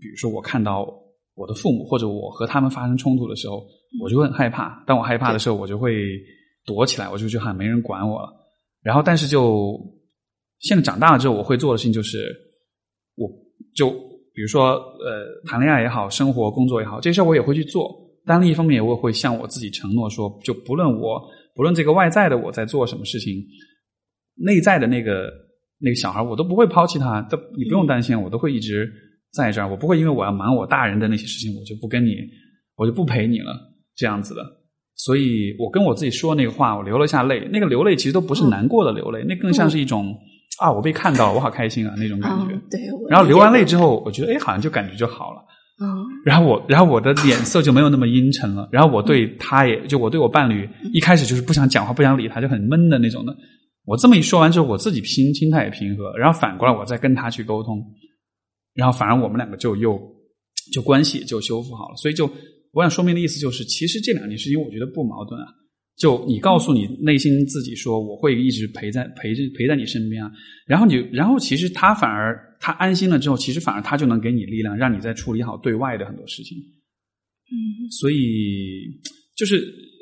[0.00, 0.86] 比如说我看到
[1.34, 3.66] 我的父母或者我和他们发生冲突的时候，
[4.00, 4.82] 我就会很害怕。
[4.86, 6.18] 当我害怕的时候，我就会
[6.64, 8.28] 躲起来，我就觉得好像没人管我了。
[8.82, 9.78] 然后，但是就
[10.60, 12.34] 现在长大了之后，我会做的事情就是，
[13.16, 13.28] 我
[13.74, 13.90] 就
[14.32, 18.07] 比如说呃，谈恋爱也好，生活工作也好，这些事儿我也会去做。
[18.28, 21.20] 但另一方面，我也会向我自己承诺说，就不论我
[21.54, 23.42] 不论这个外在的我在做什么事情，
[24.36, 25.28] 内在的那个
[25.80, 27.22] 那个小孩，我都不会抛弃他。
[27.22, 28.88] 都你不用担心，我都会一直
[29.32, 29.68] 在这儿。
[29.68, 32.14] 我不会因为我要忙我大人的那些事情，我就不跟你，
[32.76, 33.56] 我就不陪你了，
[33.96, 34.42] 这样子的。
[34.94, 37.48] 所以我跟我自己说那个话，我流了下泪。
[37.52, 40.14] 那个流泪其实都不是难过的流泪，那更像是一种
[40.60, 42.54] 啊，我被看到了，我好开心啊那种感觉。
[42.54, 45.44] 嗯对，然后流完泪之后，我觉得哎，好像就感觉就好了。
[46.28, 48.68] 嗯然后我，然后我的脸色就没有那么阴沉了。
[48.70, 53.34] 然后我对他也，就我对我伴侣，一开始就是不想讲话、不想理他，就很闷的那种的。
[53.86, 57.82] 我这么一说完之后，我自己心心态也平和，然后反过来我再跟他去沟通，
[58.74, 59.98] 然后反而我们两个就又
[60.70, 61.96] 就关系就修复好了。
[61.96, 62.30] 所以就
[62.72, 65.46] 我想说明的意思就是，其实这两件事情我觉得不矛盾啊。
[65.96, 70.30] 就你告诉你内心自己说，我会一直陪在陪着陪在你身边啊。
[70.66, 76.58] 然后你，然后其实他反而他安心了之后，其实反而他就能给你力量，让你在处理好对外的很多事情。
[76.58, 77.90] 嗯。
[77.90, 78.84] 所以
[79.36, 79.56] 就是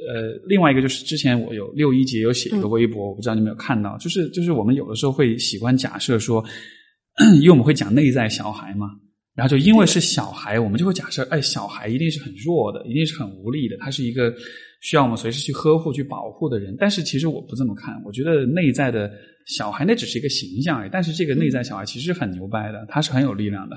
[0.09, 6.45] 呃，另外一个就是之前我有六一节有写一个微博，我不知道你有没有看到，就是就是我们有的时候会喜欢假设说，
[7.37, 8.89] 因为我们会讲内在小孩嘛，
[9.35, 14.35] 然后就因为是小孩，我们就会假设，哎，小孩一定是很弱的，一定是很无力的，他是一个
[14.81, 16.77] 需要我们随时去呵护、去保护的人。
[16.79, 19.11] 但是其实我不这么看，我觉得内在的
[19.47, 23.77] 小孩那只是一个形象而已，但是这个内在小孩其实很牛掰的，他是很有力量的，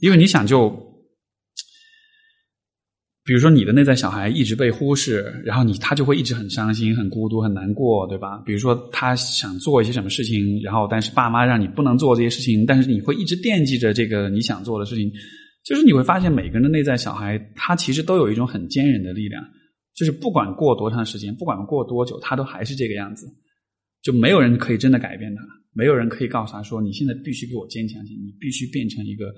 [0.00, 0.94] 因为你想就。
[3.28, 8.40] 比如说，你的内在小孩一直被忽视，然后你他就会一直很伤心、很孤独、很难过，对吧？
[8.46, 15.10] 比如说，他想做一些什么事情，然后但是爸妈让你不能做这些事情，但是你会一直惦记着这个你想做的事情。
[15.64, 19.42] 就是你会发现，每个人的内在小孩，他其实都有一种很坚韧的力量，
[19.96, 23.26] 就是不管过多长时间，不管过多久，他都还是这个样子。
[24.02, 29.34] 就没有人可以真的改变他，没有人可以告诉他说：“你现在必须给我坚强些，你必须变成一个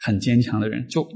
[0.00, 1.08] 很坚强的人。”就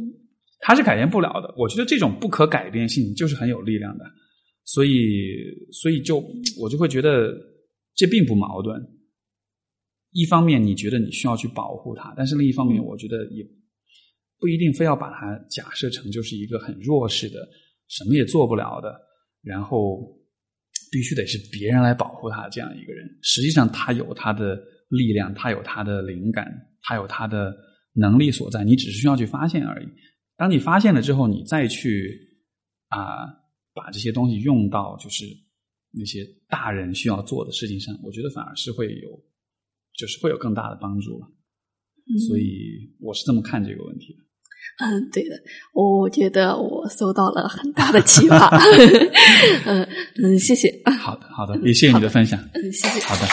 [0.60, 1.54] 他是改变不了的。
[1.58, 4.04] 我觉得这种不可改变性就是很有力量的，
[4.64, 5.34] 所以，
[5.70, 6.24] 所以就
[6.58, 7.34] 我就会觉得
[7.94, 8.80] 这并不矛盾。
[10.12, 13.44] 一方面，你觉得你需要去保护他，但是另一方面，我觉得也
[14.38, 17.46] 不一定非要把他假设成就是一个很弱势的、
[17.88, 18.94] 什么也做不了的，
[19.42, 20.00] 然后
[20.90, 23.06] 必须得是别人来保护他这样一个人。
[23.22, 26.46] 实际上，他有他的力量，他有他的灵感，
[26.82, 27.54] 他有他的
[27.92, 29.86] 能力所在，你只是需要去发现而已。
[30.36, 32.18] 当你发现了之后，你再去
[32.88, 33.26] 啊、
[33.72, 35.24] 把这些东西用到就是
[35.90, 39.10] 那些大人需要做的事情上，我觉得反而是会有，
[39.94, 41.26] 就是会有更大的帮助了。
[42.28, 44.22] 所以我是这么看这个问题的。
[44.78, 45.36] 嗯，对的，
[45.72, 48.48] 我觉得我受到了很大的启发。
[49.66, 49.86] 嗯
[50.22, 50.68] 嗯，谢谢。
[50.98, 52.38] 好的，好的，也谢谢你的分享。
[52.54, 53.00] 嗯，谢谢。
[53.06, 53.26] 好的，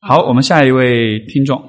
[0.00, 1.62] 好，我们下一位听众，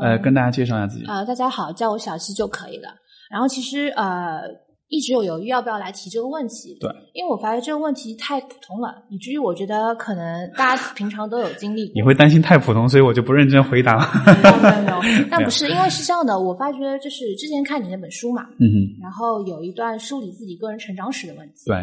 [0.00, 1.04] 呃，跟大家介绍一下自己。
[1.06, 2.88] 呃，大家好，叫我小西就可以了。
[3.30, 4.40] 然后其实呃，
[4.88, 6.76] 一直有犹豫要不要来提这个问题。
[6.80, 11.92] 对，因为我发现这个问题太普通了，以至于我觉得可能大家平常都有经历过。
[11.94, 14.04] 你会担心太普通，所以我就不认真回答了。
[14.42, 21.64] 没有没 有没有，但不是，因为是这样的，我发觉就是之前看你那本书嘛，嗯哼，然后有一段梳理自己个人成长史的问题。
[21.66, 21.76] 对，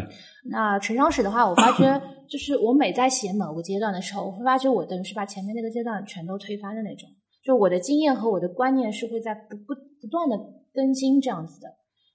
[0.50, 7.08] 那成长史的话，我发觉就是我每在写某个阶段的时候，我会发觉我等于是把前面那个阶段全都推翻的那种。
[7.44, 10.36] 就我的经验和我的观念是会在不不不断的
[10.72, 11.66] 更新这样子的。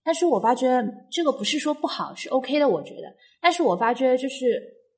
[0.07, 3.13] 但是我发觉这个不是说不好，是 OK 的，我觉得。
[3.41, 4.45] 但是我发觉就是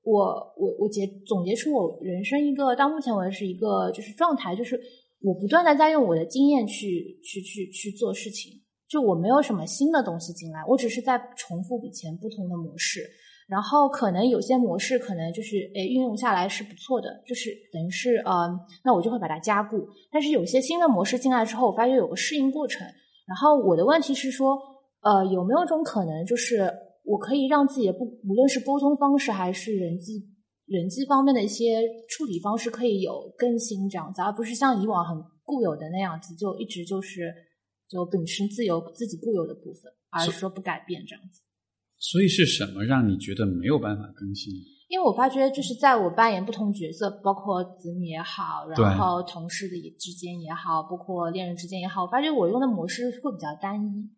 [0.03, 0.13] 我
[0.55, 4.79] 我我结总结出我人生一个到目前为止一个就是状态，就是
[5.21, 8.51] 我不断的在用我的经验去去去去做事情。
[8.87, 13.01] 就我没有什么新的东西进来，我只是在重复以前不同的模式。
[13.47, 19.87] 然后可能有些模式可能就是诶运用下来是不错的，就是等于是嗯，那我就会把它加固。
[20.11, 22.85] 但是有些新的模式进来之后，我发觉有个适应过程。
[23.27, 24.55] 然后我的问题是说，
[25.01, 26.69] 呃，有没有一种可能，就是
[27.03, 30.27] 我可以让自己的不无论是沟通方式还是人际
[30.65, 37.33] 人际方面的一些处理方式，可以有更新这样子，而不是像以往很固有的那样子，就一直就是
[37.87, 41.41] 就秉持自由自己固有的部分，而是说不改变这样子。
[41.97, 44.53] 所以是什么让你觉得没有办法更新？
[44.89, 54.09] 因为我发觉，就是在我扮演不同角色，包括子女也好，然后同事的之间也好，包括恋人之间也好，我发觉我用的模式会比较单一。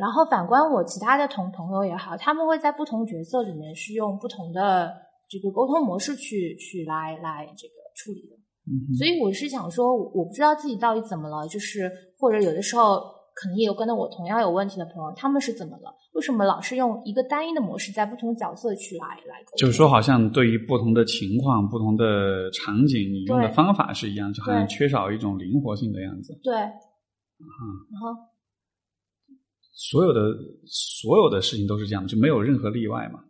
[0.00, 4.90] 然后反观我其他的同朋友也好，他们会在不同角色里面是用不同的
[5.28, 8.36] 这个沟通模式去去来来这个处理的。
[8.64, 12.98] 嗯所以我是想说，我不知道自己到底怎么了，就是或者有的时候
[13.34, 15.94] 可能也有跟着我同样有问题的朋友，他们是怎么了？
[16.12, 19.58] 为什么老是用一个单一的模式在不同角色去来来沟通？
[19.58, 26.38] 就是说，好像对于不同的情况、不同的场景，你用的方法是一样，就好像缺少一种灵活性的样子。
[26.42, 27.50] 对，嗯，
[27.90, 28.08] 然后
[29.72, 30.20] 所有的
[30.66, 33.20] 所有的事情都是这样，就没有任何例外嘛。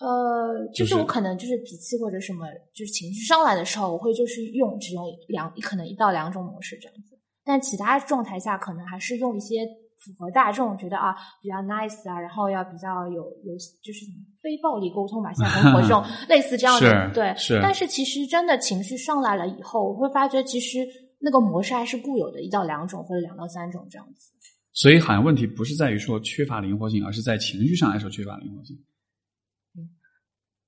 [0.00, 9.64] 呃，就就是是我可能就是脾气或者什么，就是情绪上来的时候，我会就是用只用两可能一到两种模式这样子，但其他状态下可能还是用一些
[9.98, 14.04] 符合大众觉得啊比较 nice 啊，然后要比较有有就是
[14.42, 20.80] 非暴力沟通吧，像生活这种 类似这样的对，是但是其实真的情绪上来了以后，我会发觉其实
[21.20, 24.32] 那个模式还是固有的，一到两种或者两到三种这样子。
[24.74, 28.76] 所以，好像问题不是在于说缺乏灵活性，而是在情绪上来说缺乏灵活性，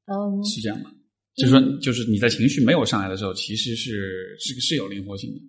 [0.06, 0.90] 嗯，是这样吗？
[1.34, 5.40] 就是说，就是你在情绪没有上来的时候，其实是是是有灵活性的。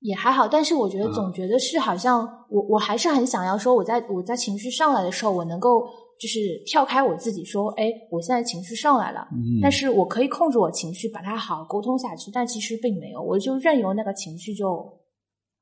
[0.00, 5.86] 也还好，但是我觉得啊总觉得是好像我我还是很想要说，我在我在情绪上来的时候，我能够
[6.18, 14.99] 就是跳开我自己说，哎，我现在情绪上来了，嗯但是我可以控制我情绪，把它好好沟通下去，但其实并没有，我就任由那个情绪就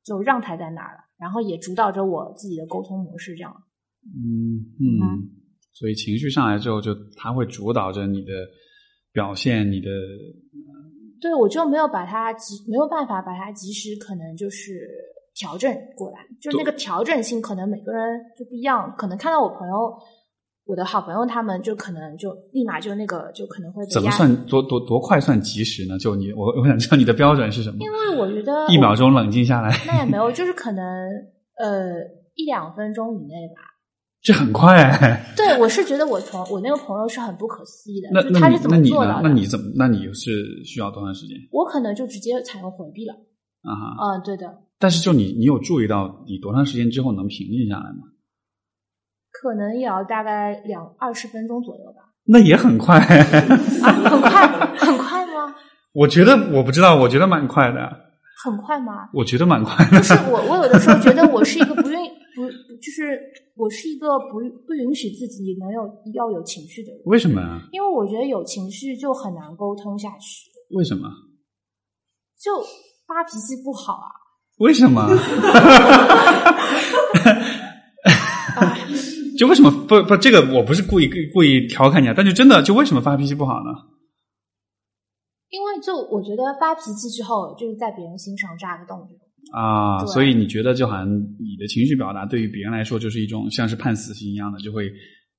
[0.09, 3.55] 就让他在那儿了，然后也主导着我自己的沟通模式，这样。
[4.07, 5.29] 嗯嗯，
[5.75, 8.33] 所以情绪上来之后，就他会主导着你的
[9.13, 9.91] 表现，你的
[11.21, 14.89] 对，我就没有把它及没有办法把它及时可能就是
[15.35, 19.99] 调整过来，就那个调整性可能每个人就不一样，可能看到我朋友。
[20.69, 25.99] 我的好朋友他们就可能就立马就那个就可能会怎么算多多多快算及时呢？
[25.99, 27.79] 就你我我想知道你的标准是什么？
[27.81, 30.85] 因为我觉得一秒钟冷静下来，那也没有， 就是可能
[31.59, 31.95] 呃
[32.35, 33.63] 一两分钟以内吧。
[34.21, 35.25] 这很快哎。
[35.35, 39.23] 对，我是觉得我从我那个朋友是很不可思议的，那他是怎么做到？
[39.23, 39.29] 的？
[39.29, 39.65] 那你怎么？
[39.75, 43.15] 那你是需要多长时间我可能就直接采用回避了。
[43.63, 43.97] 啊哈？
[44.19, 48.05] 嗯，对的，但是就你你有注意到你多长时间之后能平静下来吗？
[49.31, 52.03] 可能也要大概两二十分钟左右吧。
[52.25, 52.99] 那也很快。
[52.99, 55.55] 啊，很快，很快吗？
[55.95, 57.89] 我觉得我不知道，我觉得蛮快的，
[58.45, 59.09] 很快吗？
[59.15, 59.97] 我觉得蛮快的。
[59.99, 62.49] 不是我，我有的时候觉得我是一个不愿意不，
[62.79, 63.19] 就是
[63.57, 65.83] 我是一个不不允许自己能有
[66.15, 67.63] 要有情绪的人，为什么啊？
[67.73, 71.09] 因为我觉得有情绪就很难沟通下去，为什么？
[72.39, 72.61] 就
[73.07, 74.13] 发脾气不好啊。
[74.59, 75.09] 为什么？
[79.39, 83.71] 就为什么不不这个我不是故意故意调侃你啊，但就真的就为什么发脾气不好呢？
[85.49, 88.99] 因为就我觉得发脾气之后，就是在别人心上扎个洞。
[89.53, 94.91] 啊，所以你觉得就好像你的情绪表达对于别人来说就是一种像是判死刑一样的，就会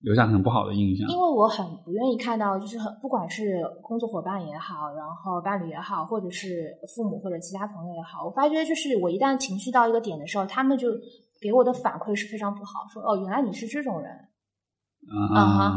[0.01, 1.15] 留下很不好的印象因。
[1.15, 10.87] 为我很不愿意看到，就是很不管是工作伙伴也好，然后伴侣也好，或者是父母或者其他朋友也好，我发觉就是我一旦情绪到一个点的时候，他们就
[11.41, 14.11] 给我的反馈是非常不好，说哦，原来你是这种人。
[15.31, 15.73] 啊啊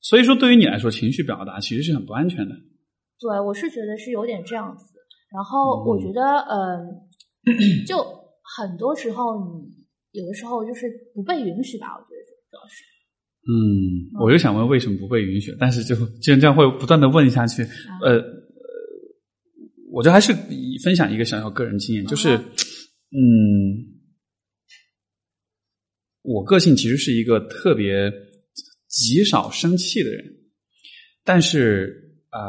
[0.00, 2.54] 所以说对于你来说，情绪表达其实是很不安全的。
[3.18, 4.84] 对，我是觉得是有点这样子。
[5.30, 7.04] 然后嗯我觉得，嗯，
[7.86, 7.96] 就
[8.56, 9.68] 很多时候你
[10.12, 12.84] 有的时候就是不被允许吧，我觉得主要是。
[13.42, 17.62] 嗯，我就想问为什么不被允许，但是就既然这样会不断的问下去，
[18.02, 18.22] 呃，呃
[19.92, 20.32] 我就还是
[20.82, 22.42] 分享一个小小个人经验，就是，啊
[23.12, 23.99] 嗯，
[26.22, 28.12] 我个性其实是一个特别
[28.88, 30.24] 极少生气的人，
[31.24, 32.40] 但是呃，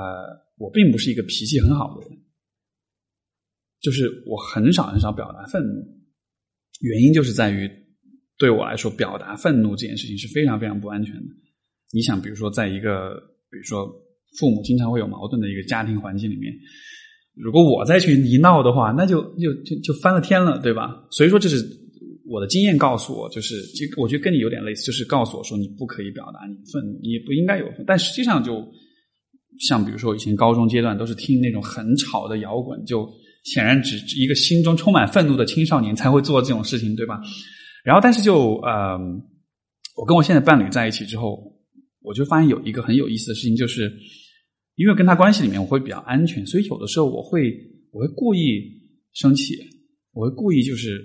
[0.58, 2.20] 我并不是一个脾气很好的人，
[3.80, 5.84] 就是我很少很少表达愤怒，
[6.82, 7.70] 原因就是在于
[8.38, 11.28] 对我来说，表达愤怒这件事情是非常非常不安全的。
[11.94, 13.16] 你想，比如说，在一个
[13.50, 13.86] 比如说
[14.38, 16.54] 父母经常会有矛盾的一个家庭环境里面，
[17.36, 21.08] 如果我再去一闹的话，那就就就就翻了天了，对吧？
[21.12, 21.58] 所以说，这是
[22.32, 28.66] 我的经验告诉我，就是这个我觉得跟你有点类似，就是告诉我说你不可以表达你愤怒，你不应该有愤，但实际上就
[29.60, 33.08] 像比如说以前高中阶段都是听那种很吵的摇滚，就
[33.44, 37.20] 显然只一个心中充满愤怒的青少年才会做这种事情，对吧？
[37.84, 38.98] 然后，但是就呃，
[39.98, 41.42] 我跟我现在伴侣在一起之后，
[42.02, 43.92] 我就发现有一个很有意思的事情，就是
[44.76, 47.52] 因为跟他关系里面我会比较安全，所以有的时候我会
[47.92, 48.62] 我会故意
[49.14, 49.56] 生气，
[50.14, 51.02] 我会故意就是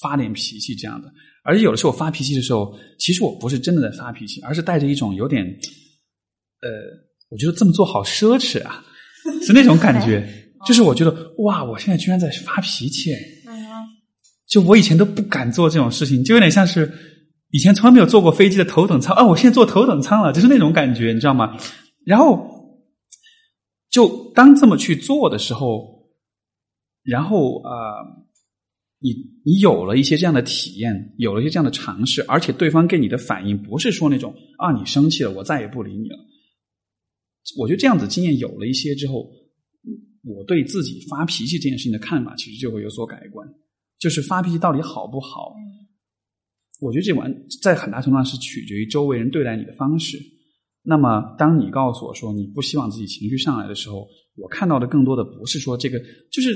[0.00, 1.08] 发点脾气这样的。
[1.42, 6.68] 而且有的时候我发脾气的时候，其实我不是真的在发脾气，而是带着一种有点呃，
[7.30, 8.84] 我觉得这么做好奢侈啊，
[9.42, 10.26] 是那种感觉。
[10.66, 13.12] 就是我觉得哇，我现在居然在发脾气。
[14.48, 16.90] 就我以前都不敢做这种事情，就有点像是
[17.50, 21.58] 以前从来没有坐过飞机的头等舱啊，我现在坐头等舱了，就是那种感觉，你知道吗？
[22.04, 22.48] 然后
[23.90, 26.08] 就当这么去做的时候，
[27.02, 28.25] 然后啊、呃，
[28.98, 29.10] 你
[29.44, 36.16] 你有了一些这样的体验，有了一些这样的尝试，而且对方给你的反应不是说那种啊你生气了，我再也不理你了。
[37.58, 39.30] 我觉得这样子经验有了一些之后，
[40.24, 43.46] 我对自己发脾气这件事情的看法其实就会有所改观。
[43.98, 45.54] 就是发脾气到底好不好？
[46.80, 50.18] 我觉得这完在很大程度上是取决于周围人对待你的方式。
[50.82, 55.98] 那么，当你告诉我说你不希望自己情绪上来的时候，我看到的更多的不是说这个，
[56.30, 56.52] 就是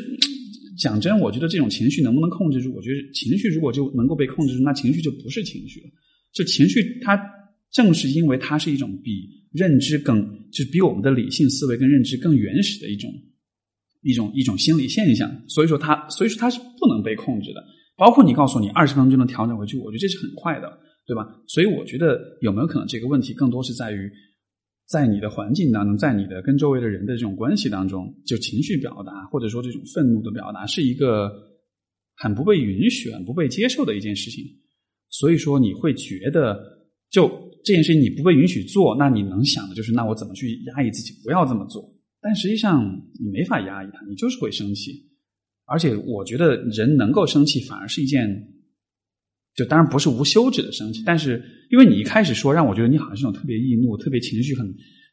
[0.79, 2.73] 讲真，我觉得这种情绪能不能控制住？
[2.75, 5.87] 我觉得情绪如果就能够被控制住，那情绪就不是情绪了。
[6.33, 7.21] 就情绪，它
[7.71, 13.13] 正是因为它是一种比认知更，就是比我们的理性思维跟认知更原始的一种。
[14.03, 17.63] 一种一种心理现象，所以说它，所以说它是不能被控制的。
[17.99, 20.73] 包括你告诉你二十分钟就能调整回去，我觉得这是很快的，
[21.07, 21.29] 对吧？
[21.47, 24.11] 所以我觉得有没有可能这个问题更多是在于，
[24.91, 31.31] 在你的环境当中，在你的跟周围的人的这种关系当中，就情绪表达或者说这种愤怒的表达是一个
[32.17, 34.45] 很不被允许、很不被接受的一件事情。
[35.09, 36.59] 所以说，你会觉得，
[37.09, 37.31] 就
[37.65, 41.89] 这件事情你不被允许做，那你能想的就是，那我怎么去压抑自己，不要这么做？
[42.21, 42.85] 但实际上，
[43.21, 45.09] 你没法压抑它，你就是会生气。
[45.67, 48.29] 而且，我觉得人能够生气，反而是一件，
[49.57, 51.03] 就当然不是无休止的生气。
[51.05, 54.67] 但是，因为你一开始说让我觉得你好像是种特别易怒、特别情绪很，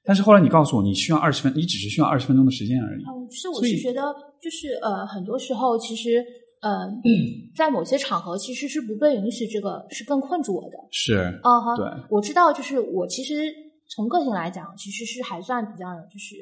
[0.03, 3.03] 但是后来你告诉我，你需要二十分，你只是需要二十分钟的时间而已。
[3.03, 4.01] 嗯，是，我是觉得，
[4.41, 6.23] 就是呃，很多时候其实，
[6.61, 6.87] 呃，
[7.55, 10.77] 在某些场合其实是不被允许，这个是更困住我的。
[10.91, 13.53] 是，啊哈，对，我知道，就是我其实
[13.89, 16.35] 从个性来讲，其实是还算比较就是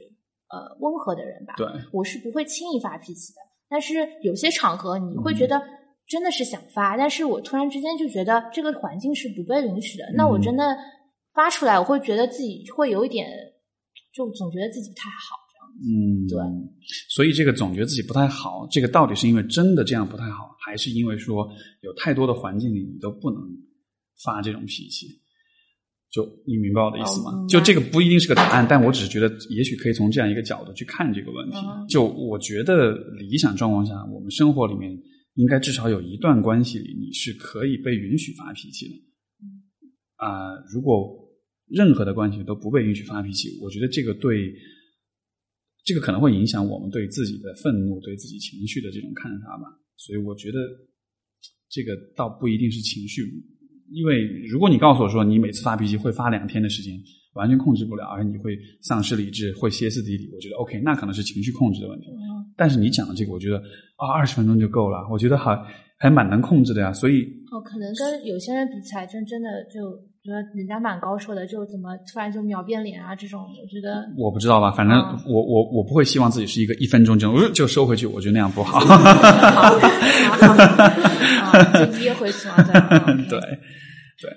[0.50, 1.54] 呃温和的人吧。
[1.58, 3.40] 对，我是不会轻易发脾气的。
[3.68, 5.60] 但是有些场合你会嗯觉得
[6.08, 10.76] 真的是想发，但是我突然之间就觉得这个环境是不被允许的，那我嗯真的
[11.34, 13.28] 发出来，我会觉得自己会有一点，
[14.14, 15.36] 就总觉得自己不太好。
[15.78, 16.40] 嗯，对。
[17.10, 21.46] 所以这个总觉得自己不太好，这个到底是因为真的这样不太好，还是因为说
[21.82, 23.42] 有太多的环境里你都不能
[24.24, 25.08] 发这种脾气？
[26.10, 27.46] 就你明白我的意思吗？
[27.50, 31.58] 就这个不一定是个答案，但我只是觉得，也许可以从这样一个角度去看这个问题。
[31.58, 34.98] 嗯就我觉得理想状况下，我们生活里面
[35.36, 38.96] 应该至少有一段关系里，你是可以被允许发脾气的。
[40.18, 41.14] 啊、如果
[41.68, 44.54] 任何的关系都不被允许发脾气，我觉得这个对
[45.84, 49.64] 这个可能会影响我们对自己的愤怒、对自己情绪的这种看法吧。
[49.98, 50.58] 所以我觉得
[51.70, 53.24] 这个倒不一定是情绪，
[53.92, 56.98] 因为如果你告诉我说你每次发脾气会发两天的时间，
[57.34, 62.08] 完全控制不了，而你会丧失理智，会歇斯底里，我觉得 OK，那可能是情绪控制的问题。
[62.58, 63.58] 但是你讲的这个，我觉得
[63.98, 65.58] 啊，二十分钟就够了，我觉得还
[65.98, 66.92] 还蛮能控制的呀。
[66.94, 69.92] 所以哦，可能跟有些人比起来，真真的就
[70.22, 78.80] 觉得人家蛮高手的，就怎么突然就秒变脸啊这种，我觉得我不知道吧，反正嗯我我我不会希望自己是一个一分钟就呃就收回去，我觉得那样不好。
[81.74, 84.30] 就噎回去了，对对对，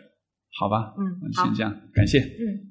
[0.58, 1.02] 好吧，嗯
[1.34, 2.20] 好先这样，感谢。
[2.20, 2.68] 嗯。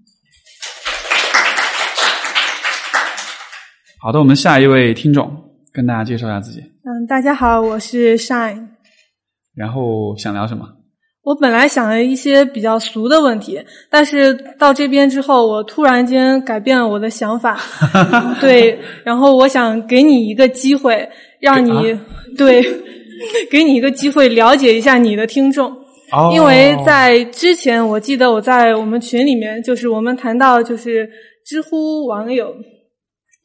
[4.08, 5.30] 好的，我们下一位听众
[5.74, 8.70] 跟大家介绍一下自己，嗯，大家好，我是 Shine。
[9.54, 10.66] 然后想聊什么？
[11.24, 17.60] 我本来想了一些比较俗的问题，但是到这边之后，我突然间改变了我的想法。
[18.40, 21.10] 对，然后我想给你一个机会，
[21.42, 22.00] 让你、啊
[22.38, 22.64] 对，
[23.52, 25.70] 给你一个机会了解一下你的听众。
[26.14, 31.10] 哦因为在之前，我记得我在我们群里面，就是我们谈到就是
[31.46, 32.56] 知乎网友，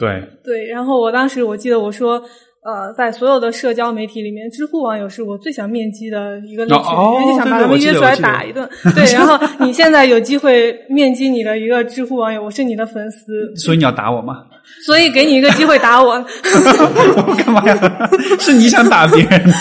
[0.02, 2.20] 对对，然后我当时我记得我说，
[2.64, 8.68] 呃，在所有的社交媒体里面，知乎网友是我最想面基的一个类群，哦因为就想把他们约出来打一顿。
[8.96, 14.44] 对， 然后你现在有机会面基你的一个知乎网友，我是你的粉丝，所以你要打我吗？
[14.86, 16.12] 所以给你一个机会打我。
[17.26, 18.10] 我干嘛呀？
[18.40, 19.52] 是你想打别人的？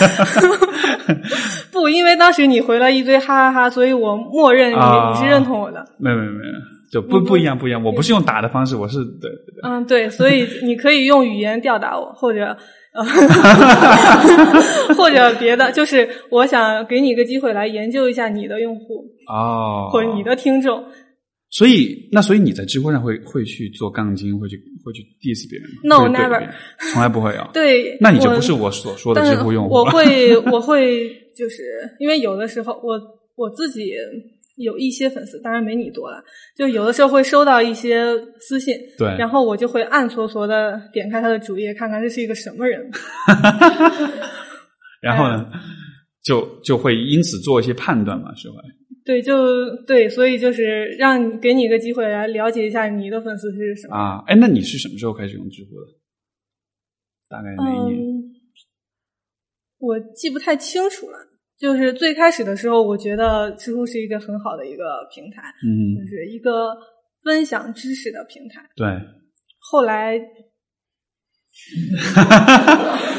[1.70, 5.84] 不，因为当时你回了一堆哈哈哈，所以我默认你、啊你是认同我的。
[5.98, 6.52] 没有没有没有，
[6.92, 7.82] 就不不一样不一样。
[7.82, 9.62] 我不是用打的方式，我是对对对。
[9.64, 12.56] 嗯，对，所以你可以用语言吊打我，或者
[12.94, 13.02] 呃，
[14.94, 20.84] 或者别的，就是我想给你一个机会来研究一下你的用户哦，或者你的听众。
[21.48, 26.48] 所以，那所以你在知乎上会会去做杠精，会去会去 diss 别人吗？No never，
[26.92, 27.50] 从来不会啊。
[27.52, 29.84] 对，那你就不是我所说的知乎用户我。
[29.84, 31.62] 会， 我会，就是
[31.98, 32.98] 因为有的时候我
[33.36, 33.92] 我自己
[34.56, 36.22] 有一些粉丝，当然没你多了，
[36.56, 38.04] 就有的时候会收到一些
[38.38, 42.90] 私信，对然后我就会暗搓搓的点开他的主页，看看这是一个什么人。
[45.00, 45.50] 然后呢，
[46.22, 48.54] 就就会因此做一些判断嘛，是吧。
[49.04, 53.96] 对，就对，所以就是让你给你一个机会来了解一下你的粉丝是什么。
[53.96, 55.86] 啊，哎，那你是什么时候开始用知乎的？
[57.28, 57.98] 大概哪一年？
[57.98, 58.30] 嗯，
[59.78, 61.18] 我记不太清楚了。
[61.62, 64.82] 就是最开始的时候，我觉得知乎是一个很好的一个
[65.14, 66.76] 平台，嗯就，是一个
[67.22, 68.60] 分享知识的平台。
[68.74, 68.88] 对，
[69.60, 70.18] 后来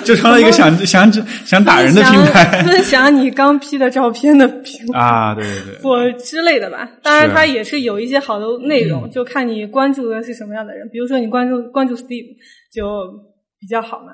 [0.03, 1.09] 就成了一个想想
[1.45, 4.99] 想打人的平台分享你刚 P 的照片的平台。
[4.99, 10.89] 啊，对对对，或之类的吧，当然它也是有一些好的内容，就看你关注的是什么样的人。
[10.89, 12.35] 比如说你关注关注 Steve
[12.73, 13.09] 就
[13.57, 14.07] 比较好嘛。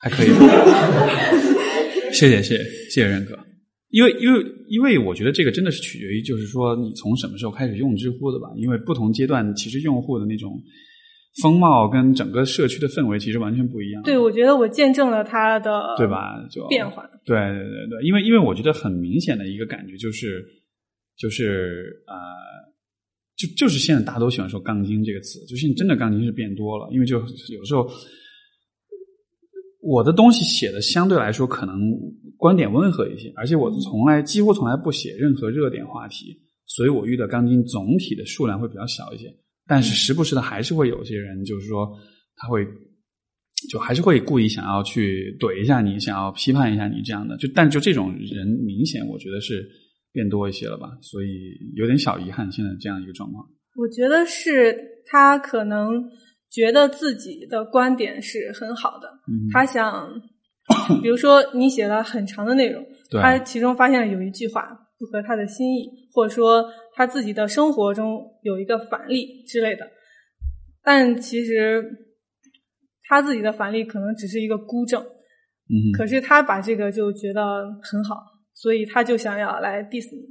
[0.00, 0.30] 还可以。
[2.18, 3.38] 谢谢谢谢谢谢认可。
[3.90, 8.48] 因为因为因为我觉得这个真的是取决于，就是说你从什么时候开始用知乎的吧？
[8.56, 10.60] 因为不同阶段，其实用户的那种
[11.42, 14.02] 风貌跟整个社区的氛围其实完全不一样。
[14.02, 16.34] 对，我觉得我见证了它的对吧？
[16.50, 17.08] 就变化。
[17.24, 20.44] 对对对对，因为因为我觉得很明显的一个感觉就是
[21.16, 22.16] 就是呃，
[23.36, 27.18] 就就是现在大家都喜欢说“杠精”这个词，就现在真的杠精是变多了，因为就
[27.54, 27.88] 有时候
[29.86, 31.78] 我的东西写的相对来说可能
[32.36, 39.32] 观点温和一些，而且我从来几乎从来不写任何热点话题，所以我遇到钢筋总体的数量会比较小一些。
[39.68, 41.88] 但是时不时的还是会有些人，就是说
[42.34, 42.66] 他会
[43.70, 47.36] 就还是会故意想要去怼一下你，想要批判一下你这样的。
[47.36, 49.64] 就但就这种人明显我觉得是
[50.12, 51.28] 变多一些了吧，所以
[51.76, 53.46] 有点小遗憾现在这样一个状况。
[53.76, 54.76] 我觉得是
[55.06, 56.02] 他可能
[56.50, 60.08] 觉得自己的观点是很好的，嗯他想，
[61.02, 64.62] 比如说你写了很长的内容， 对他其中发现了有一句话
[64.98, 69.86] 不合他的心意，或者说他自己的生活中有一个反例之类的，
[70.82, 71.84] 但其实
[73.02, 78.16] 他自己的反例可能只是一个孤证，嗯，可是他把这个就觉得很好，
[78.54, 80.22] 所以他就想要来 diss 你。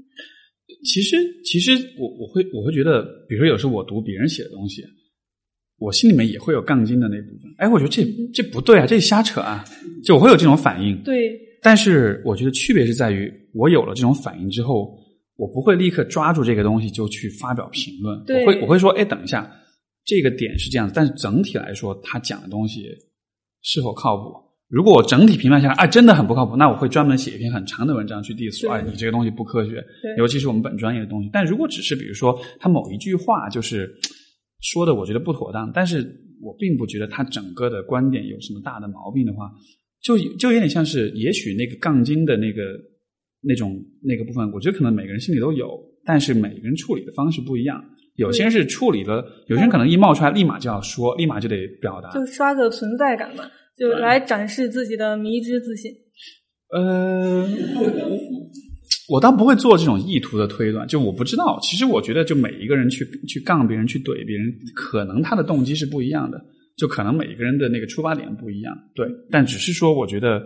[0.83, 4.81] 其实，其实我我会我会觉得，比如说有时候我读别人写的东西，
[5.85, 7.53] 我心里面也会有杠精的那部分。
[7.57, 9.63] 哎，我觉得这这不对啊，这瞎扯啊，
[10.03, 10.97] 就我会有这种反应。
[11.03, 14.97] 对，但是我觉得区别是在于，我有了这种反应之后，
[15.37, 18.23] 我不会立刻抓住这个东西就去发表评论。
[18.25, 19.49] 对我会我会说，哎，等一下，
[20.03, 22.87] 这个点是这样子，但是整体来说，他讲的东西
[23.61, 24.33] 是否靠谱？
[24.67, 31.29] 如果我整体评判下来，啊，真的很不靠谱，那我会专门写一篇很长的文章去 diss 说，哎，你这个东西不科学对，尤其是我们本专业的东西。
[31.31, 33.95] 但如果只是比如说他某一句话就是
[34.61, 36.05] 说的我觉得不妥当，但是
[36.41, 39.51] 我并不觉得他整个的观点有什么大的毛病的话，
[40.01, 42.61] 就就有点像是，也许那个杠精的那个
[43.41, 47.83] 那种那个部分，我觉得可能每个人心里都有，但是每个人处理的方式不一样。
[48.15, 52.09] 有些人是处理了，有些人可能一冒出来立马就要说，立马就得表达。
[52.11, 53.43] 就刷个存在感嘛，
[53.77, 55.91] 就来展示自己的迷之自信。
[56.71, 57.45] 呃，
[59.09, 61.59] 我倒不会做这种意图的推断，就我不知道。
[61.61, 66.39] 其实我觉得，就每一个人去去杠别人、去怼别人，可能他的动机是不一样的，
[66.77, 68.75] 就可能每一个人的那个出发点不一样。
[68.95, 70.39] 对，但只是说，我觉得，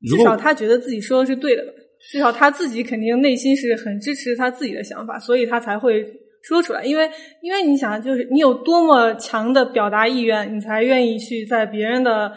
[0.00, 1.72] 如果至少他觉得自己说的是对的吧？
[2.12, 6.04] 至少他自己肯定内心是很支持他自己的想法，所以他才会
[6.42, 6.84] 说出来。
[6.84, 7.08] 因为，
[7.42, 12.28] 因为你想，就是你有多么强的表达意愿，你才愿意去在别人的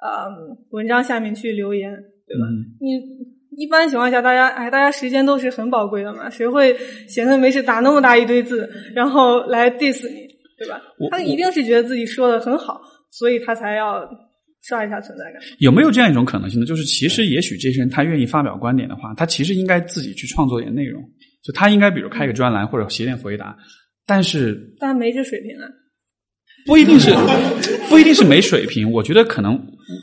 [0.00, 0.28] 呃
[0.70, 1.90] 文章下面去留言，
[2.26, 2.46] 对吧？
[2.46, 6.76] 嗯你一般情况下，大家哎，大家时间都是很宝贵的嘛，谁会
[7.08, 10.80] 闲着没事打那么大一堆字，然后来 diss 你，对吧？
[11.10, 12.80] 他一定是觉得自己说的很好，
[13.10, 14.08] 所以他才要
[14.62, 15.42] 刷一下存在感。
[15.58, 16.66] 有没有这样一种可能性呢？
[16.66, 21.02] 就是其实也许这些人他愿意发表观点的话，他其实应该自己去创作点内容，
[21.42, 23.56] 就他应该比如开个专栏或者写点回答，
[24.06, 25.66] 但是但没这水平啊。
[26.66, 27.10] 不一定是
[27.88, 29.58] 不一定是没水平，我觉得可能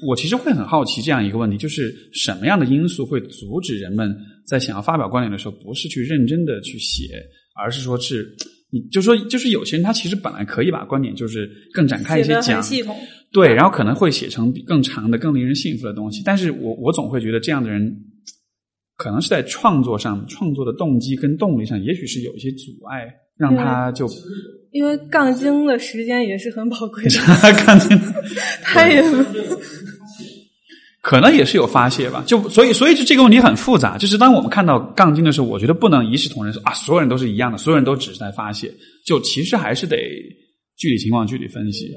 [0.06, 4.16] 我其实会很好奇这样一个问题，就是什么样的因素会阻止人们
[4.48, 7.22] 在想要发表观点的时候，不是去认真的去写，
[7.56, 8.36] 而是说是
[8.72, 12.96] 你就说就是有些人他其实本来可以把观点就是更展开一些讲，系统，
[13.32, 17.96] 对，然后可能会写成比更长的、更令人信服的东西，但是我我总会觉得这样的人。
[18.98, 23.06] 可能是在创作上，创作的动机跟动力上，也许是有一些阻碍，
[23.38, 24.08] 让他就
[24.76, 27.10] 因为杠精的时间也是很宝贵的，
[27.66, 27.98] 杠精
[28.62, 29.02] 他也
[31.02, 33.98] 可能也是有发泄吧，就所以所以就这个问题很复杂。
[33.98, 38.70] 就是当我们看到杠精的时候，我觉得不能一视同仁说啊，所有人都是一样的，所有人都只是在发泄。
[39.06, 39.96] 就其实还是得
[40.76, 41.90] 具体情况具体分析。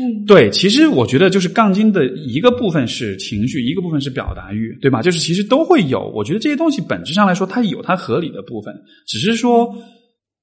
[0.00, 5.02] 嗯，对，其实我觉得就是杠精的一个部分是情绪，一个部分是表达欲，对吧？
[5.02, 6.10] 就是其实都会有。
[6.14, 8.74] 我觉得这些东西本质上来说，它有它合理的部分，
[9.06, 9.74] 只是说，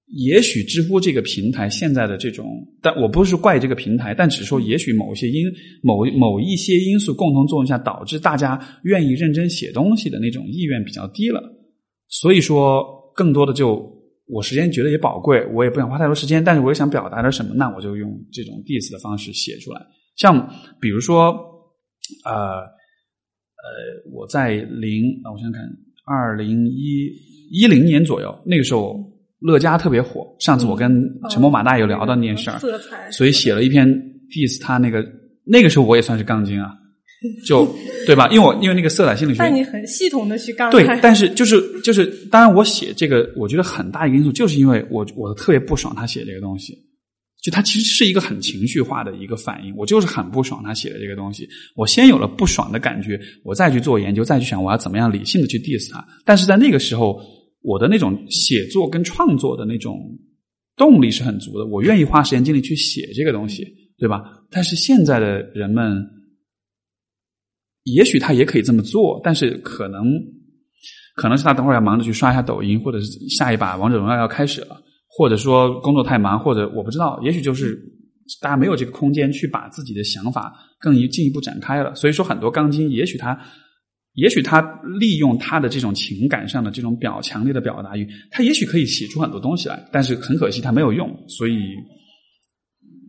[0.07, 2.45] 也许知乎这个平台现在的这种，
[2.81, 5.45] 但我不是怪这个平台，但只是说，也许某些因
[5.81, 11.41] 某某一些因素共同作用下，导致大家愿意认真写东西的那种意愿比较低了。
[12.07, 13.91] 所以说，更多的就
[14.27, 19.81] 我时间觉得也宝贵，我也不想花太多时间，但是我又想表达点什么，那我就用这种 diss 的方式写出来。
[20.15, 20.49] 像
[20.79, 21.35] 比如说，
[22.23, 22.61] 呃
[23.65, 25.61] 呃，我在零啊，我想想看，
[26.05, 27.11] 二零一
[27.51, 28.95] 一零年左右，那个时候
[29.39, 30.35] 乐嘉特别火。
[30.39, 32.59] 上次我跟陈默马大有聊到那件事儿，
[33.11, 33.87] 所以写了一篇
[34.29, 35.05] diss 他那个
[35.43, 36.71] 那个时候我也算是杠精啊，
[37.45, 37.67] 就
[38.05, 38.27] 对吧？
[38.29, 46.73] 因为我因为那个色彩心理学，但你很系统的去干对，，但是就是就是，当然我写这个，我觉得很大一个因素，就是因为我我特别不爽他写这个东西，
[47.41, 51.47] 就他其实是一个很情绪化的一个反应，我就是很不爽他写的这个东西。
[51.75, 56.05] 我先有了不爽的感觉，我再去做研究，再去想我要怎么样理性的去 diss 他。
[56.23, 57.19] 但是在那个时候，
[57.61, 59.99] 我的那种写作跟创作的那种
[60.75, 63.65] 动力是很足的，我愿意花时间精力去写这个东西，
[63.97, 64.21] 对吧？
[64.51, 66.03] 但是现在的人们。
[67.85, 70.03] 也许他也可以这么做，但是可能
[71.15, 74.75] 可能是他等会儿要忙着去刷一下抖音，或者是下一把王者荣耀要开始了，
[75.07, 77.79] 或者说工作太忙，或者我不知道，也许就是
[78.41, 81.93] 大家没有这个空间去把自己的想法更一进一步展开了。
[81.95, 83.39] 所以说，很多钢筋，也许他，
[84.15, 84.61] 也许他
[84.99, 91.55] 利用他的这种情感上的这种表强烈的表达欲，他也许可以写出很多东西来，但是很可惜他没有用，所以。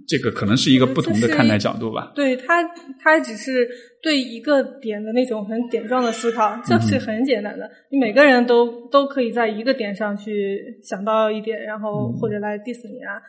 [0.09, 2.13] 这个可能是一个不同的看待角度吧。
[2.15, 2.63] 对他，
[3.01, 3.69] 他只是
[4.03, 7.69] 对一个点的那种很点状的思考，这是很简单的。
[7.91, 13.21] 你每个人都都可以在一个点上去想到一点，然后或者来 diss 你啊，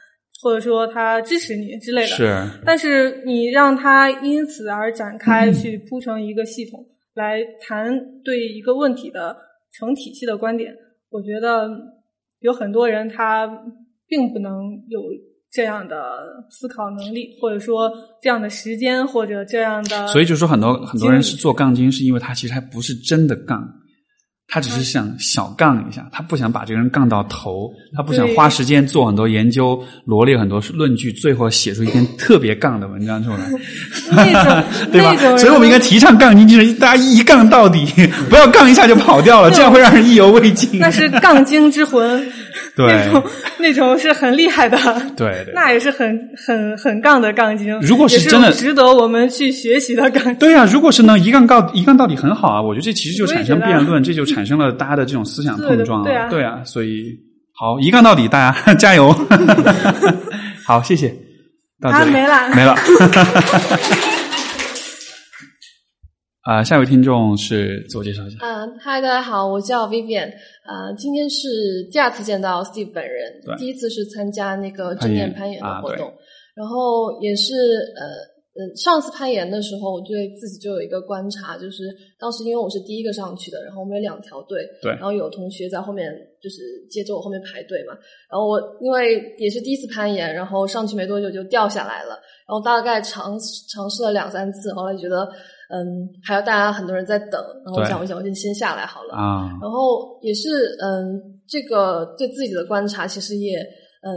[0.42, 2.08] 或者说他支持你之类的。
[2.08, 2.44] 是。
[2.66, 9.36] 但是你让他因此而展开去铺成一个系统来谈对一个问题的
[9.72, 10.76] 成体系的观点，
[11.10, 11.68] 我觉得
[12.40, 13.48] 有很多人他
[14.08, 14.54] 并不能
[14.88, 15.02] 有。
[15.52, 15.96] 这样的
[16.50, 17.92] 思考能力，或者说
[18.22, 23.64] 这样的时间，或者这样的，所以就说很多很多人是做杠精，是因为他其实还不是真的杠。
[24.50, 33.40] 他只是想小杠一下，他不想把这个人杠到头，他不想花时间做很多研究，罗列很多论据，最后写出一篇特别杠的文章出来，
[34.10, 35.14] 那种对吧？
[35.38, 37.86] 所以我们应该提倡杠精精神，大家一杠到底，
[38.30, 40.80] 不要杠一下就跑掉了，这样会让人意犹未尽。
[40.80, 42.26] 那是 杠精之魂，
[42.78, 43.24] 对，那种
[43.58, 44.78] 那种是很厉害的，
[45.18, 47.78] 对对，那也是很很很杠的杠精。
[47.82, 54.28] 如果是真的值得我们去学习的杠，对啊，如果是能一杠到一杠到底很好啊，我觉得这其实就产生辩论，这就。
[54.28, 57.18] 产生了大家的这种思想碰撞，对啊，对啊，所以
[57.54, 59.16] 好一杠到底，大家 加油！
[60.68, 61.08] 好，谢谢。
[61.82, 62.76] 啊，没了，没了。
[66.48, 68.38] 啊，下一位听众是自我介绍一下。
[68.40, 70.30] 嗯，嗨，大家好，我叫 Vivian。
[70.64, 76.10] 啊，今天是第二次见到 Steve 本人，第一次是参加那个正念攀岩的活动，
[76.56, 77.54] 然后也是
[77.98, 78.37] 呃。
[78.60, 81.84] 嗯，上次攀岩的时候，我对自己就有一个观察，就是
[82.18, 87.94] 当时因为我是第一个上去的，然后我们有两条队，对，然后有同学在后面就是接着我后面排队嘛，
[88.32, 93.38] 然后我因为也是第一次攀岩，然后上去没多久就掉下来了，然后大概尝
[93.70, 95.30] 尝试了两三次，后来觉得
[95.70, 103.60] 嗯，还有大家很多人在等，然后我想我想我就先下来好了啊，然后也是嗯，这个对自己的观察其实也
[104.02, 104.10] 嗯，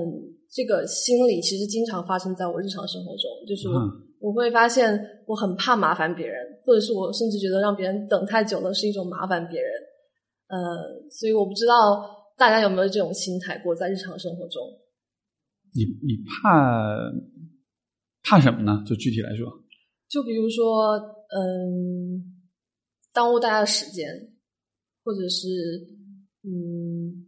[0.51, 3.68] 这个心理其实经常发生在我日常生活中，就是。
[4.20, 9.70] 我会发现我很怕麻烦别人，或者是我甚至觉得让别人等太久了是一种麻烦别人。
[10.46, 11.74] 呃，所以我不知道
[12.36, 14.62] 大家有没有这种心态过在日常生活中。
[15.72, 17.10] 你你怕
[18.22, 18.84] 怕什么呢？
[18.86, 19.46] 就具体来说，
[20.08, 20.96] 就比如说，
[21.30, 22.42] 嗯，
[23.12, 24.06] 耽误大家的时间，
[25.04, 25.48] 或者是
[26.42, 27.24] 嗯，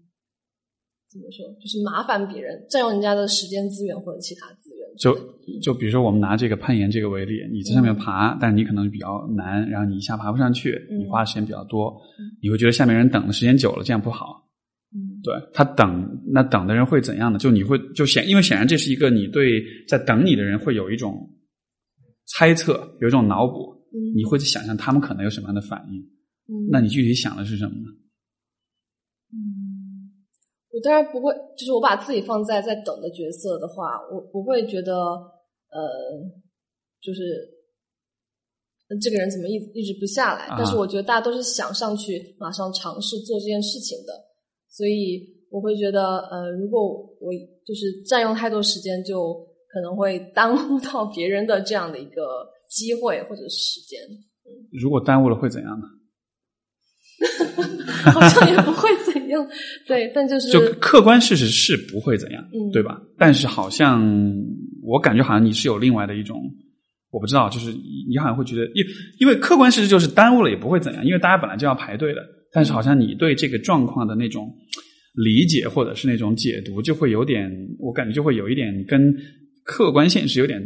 [1.09, 4.72] 怎么说，就是麻烦别人，占用人家的时间资源或者其他资源。
[4.99, 5.17] 就
[5.63, 11.95] 就比如说，我们拿这个攀岩这个为例，你在上面爬，但你可能比较难，然后你一下爬不上去，你花的时间比较多，
[12.43, 14.41] 你会觉得下面人等的时间久了，这样不好。
[14.95, 17.39] 嗯，对他等，那等的人会怎样呢？
[17.39, 21.29] 就你会就显，因为显然这是一个你对在等你的人会有一种
[22.27, 23.75] 猜测，有一种脑补，
[24.15, 25.99] 你会去想象他们可能有什么样的反应。
[26.01, 27.87] 嗯，那你具体想的是什么呢？
[30.73, 34.95] 我当然不会，就是我把自己放在在等的角色的话，我不会觉得，
[35.69, 35.79] 呃，
[37.01, 37.21] 就是
[39.01, 40.47] 这个人怎么一一直不下来？
[40.57, 44.13] 但是我觉得大家都是想上去马上尝试做这件事情的，
[44.71, 45.21] 所以
[45.51, 46.81] 我会觉得，呃，如果
[47.21, 47.31] 我
[47.67, 49.35] 就是占用太多时间，就
[49.69, 54.01] 可能会耽误到别人的这样的一个机会或者时间。
[54.73, 55.87] 如果耽误了会怎样呢？
[58.13, 59.47] 好像也不会怎样，
[59.87, 63.01] 对，但就是就客观事实是不会怎样，嗯，对吧？
[63.19, 64.03] 但是好像
[64.83, 66.41] 我感觉好像你是有另外的一种，
[67.11, 67.73] 我不知道，就是
[68.09, 68.85] 你好像会觉得，因
[69.21, 72.21] 因为客观事实就是耽误了也不会怎样，因为大家本来就要排队的。
[72.55, 74.53] 但是好像你对这个状况的那种
[75.15, 79.15] 理解或者是那种解读，就会有点，我感觉就会有一点跟
[79.65, 80.61] 客观现实有点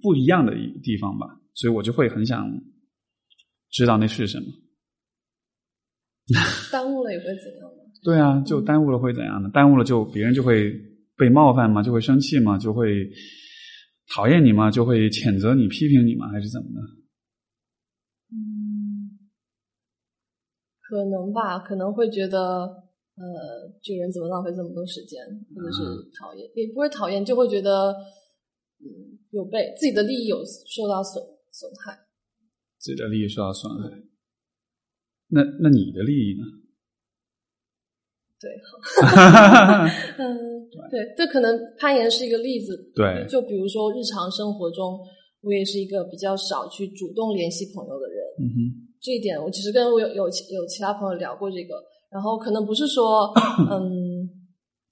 [0.00, 0.52] 不一样的
[0.84, 1.26] 地方吧。
[1.54, 2.46] 所以我就会很想
[3.72, 4.44] 知道那是什么。
[6.72, 7.82] 耽误了也会怎样呢？
[8.02, 9.50] 对啊，就耽误了会怎样呢？
[9.52, 10.72] 耽误了就别人就会
[11.16, 11.82] 被冒犯吗？
[11.82, 12.58] 就会生气吗？
[12.58, 13.08] 就会
[14.14, 14.70] 讨厌你吗？
[14.70, 16.28] 就会谴责你、批评你吗？
[16.28, 16.80] 还是怎么的？
[18.32, 19.18] 嗯，
[20.80, 22.38] 可能吧，可能会觉得，
[23.14, 25.22] 呃，这个人怎么浪费这么多时间，
[25.54, 25.82] 或者是
[26.18, 27.92] 讨厌，也不会讨厌，就会觉得，
[28.80, 31.22] 嗯，有被自己的利益有受到损
[31.52, 31.96] 损害，
[32.78, 34.02] 自己的利益受到损害。
[35.28, 36.44] 那那你的利益呢？
[38.38, 38.50] 对，
[40.18, 42.92] 嗯，对，这可能攀岩是一个例子。
[42.94, 45.00] 对，就比如说日常生活中，
[45.40, 48.24] 我也是一个比较少去主动联系朋友的人。
[48.38, 48.56] 嗯哼，
[49.00, 53.32] 这一点我其实跟我有有有其他朋友聊过这个，然后可能不是说
[53.72, 54.28] 嗯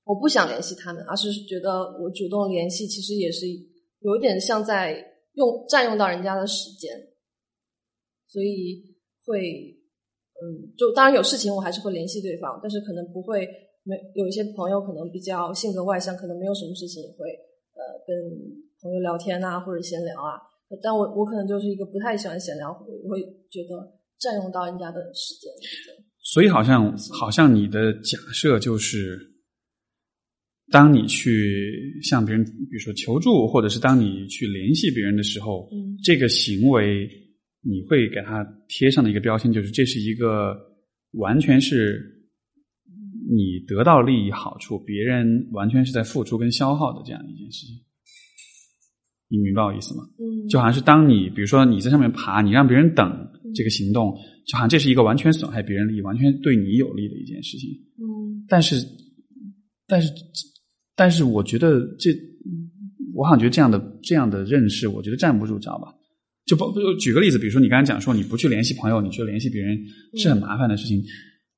[0.04, 3.46] 我不想联系他们，而是觉得我主动联系其实也是
[4.00, 5.04] 有点像在
[5.34, 6.90] 用占用到人家的时间，
[8.26, 9.83] 所以会
[10.44, 13.48] 嗯，就当然有事情我还是会联系对方，但是可能不会
[13.82, 17.30] 没有一些朋友可能比较性格外向，可能没有什么事情也会
[17.72, 18.14] 呃跟
[18.82, 20.36] 朋友聊天啊或者闲聊啊，
[20.82, 25.50] 但我我可能就是一个不太喜欢闲聊，我会觉得占用到人家的时间。
[26.22, 29.18] 所以好像好像你的假设就是，
[30.72, 37.08] 当你去向别人，比如说求助，或者是当你去联系别人的时候，嗯这个行为
[37.64, 40.56] 你会给他贴上的一个标签，就是这是一个
[41.12, 42.00] 完全是
[43.30, 47.76] 你得到利益好处，别人完全是在付出跟消耗的这样一件事情。
[49.28, 50.04] 你明白我意思吗？
[50.18, 53.10] 嗯，就好像是当你比如说你在上面爬，你让别人等
[53.54, 54.14] 这个行动，
[54.46, 57.70] 就好像这是一个完全损害别人利益、完全对你有利的一件事情。
[57.98, 58.76] 嗯但是，
[59.86, 60.12] 但是，
[60.94, 62.10] 但是，我觉得这，
[63.14, 65.88] 我好像觉得这样的这样的认识，我觉得站不住脚吧。
[66.46, 69.78] 就包就举个例子，比如说你刚才讲说你不去联系朋友，你去联系别人
[70.16, 71.02] 是很麻烦的事情，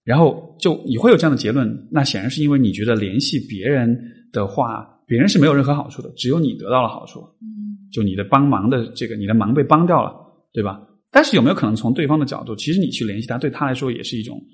[0.05, 3.99] 然后就你会有这样的结论，那显然是因为你觉得联系别人
[4.33, 7.21] 的话，别人是没有任何好处的，只有你得到了好处。
[7.41, 7.57] 嗯
[7.93, 10.13] 就你的帮忙的这个，你的忙被帮掉了，
[10.53, 10.83] 对吧？
[11.11, 14.45] 但是有没有可能从对方的角度，其实你去联系他，对他来说也是一种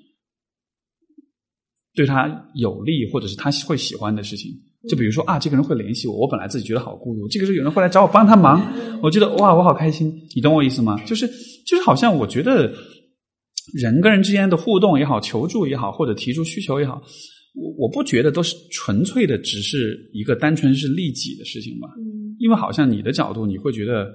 [1.95, 4.53] 对他有利或者是他会喜欢的事情？
[4.89, 8.61] 就比如说啊，这个人会联系我，我本来自己觉得好孤独，这个时候有人会来找我帮他忙，
[9.03, 10.13] 我觉得哇，我好开心。
[10.35, 11.03] 你懂我意思吗？
[11.05, 11.27] 就是
[11.67, 12.73] 就是好像我觉得
[13.75, 17.03] 人跟人之间的互动也好，求助也好，或者提出需求也好，
[17.55, 21.89] 我我不觉得都是纯粹的只是一个单纯是利己的事情吧。
[21.99, 24.11] 嗯因为好像你的角度，你会觉得，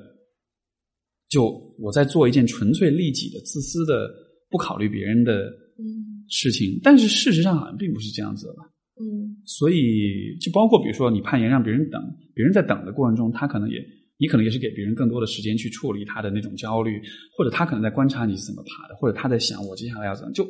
[1.30, 1.46] 就
[1.80, 4.10] 我在做一件纯粹利己的、自私的、
[4.50, 5.46] 不考虑别人的
[5.80, 8.64] 嗯事情，但是事实上好像并不是这样子的吧。
[9.00, 12.02] 嗯所以，就包括比如说你攀岩让别人等，
[12.36, 13.84] 别人在等的过程中，他可能也，
[14.18, 17.02] 你可能也是给别人更多的时间去处理他的那种焦虑，
[17.38, 20.46] 或者他可能在观察你是怎么爬的，或者他在想我接下来要怎么，就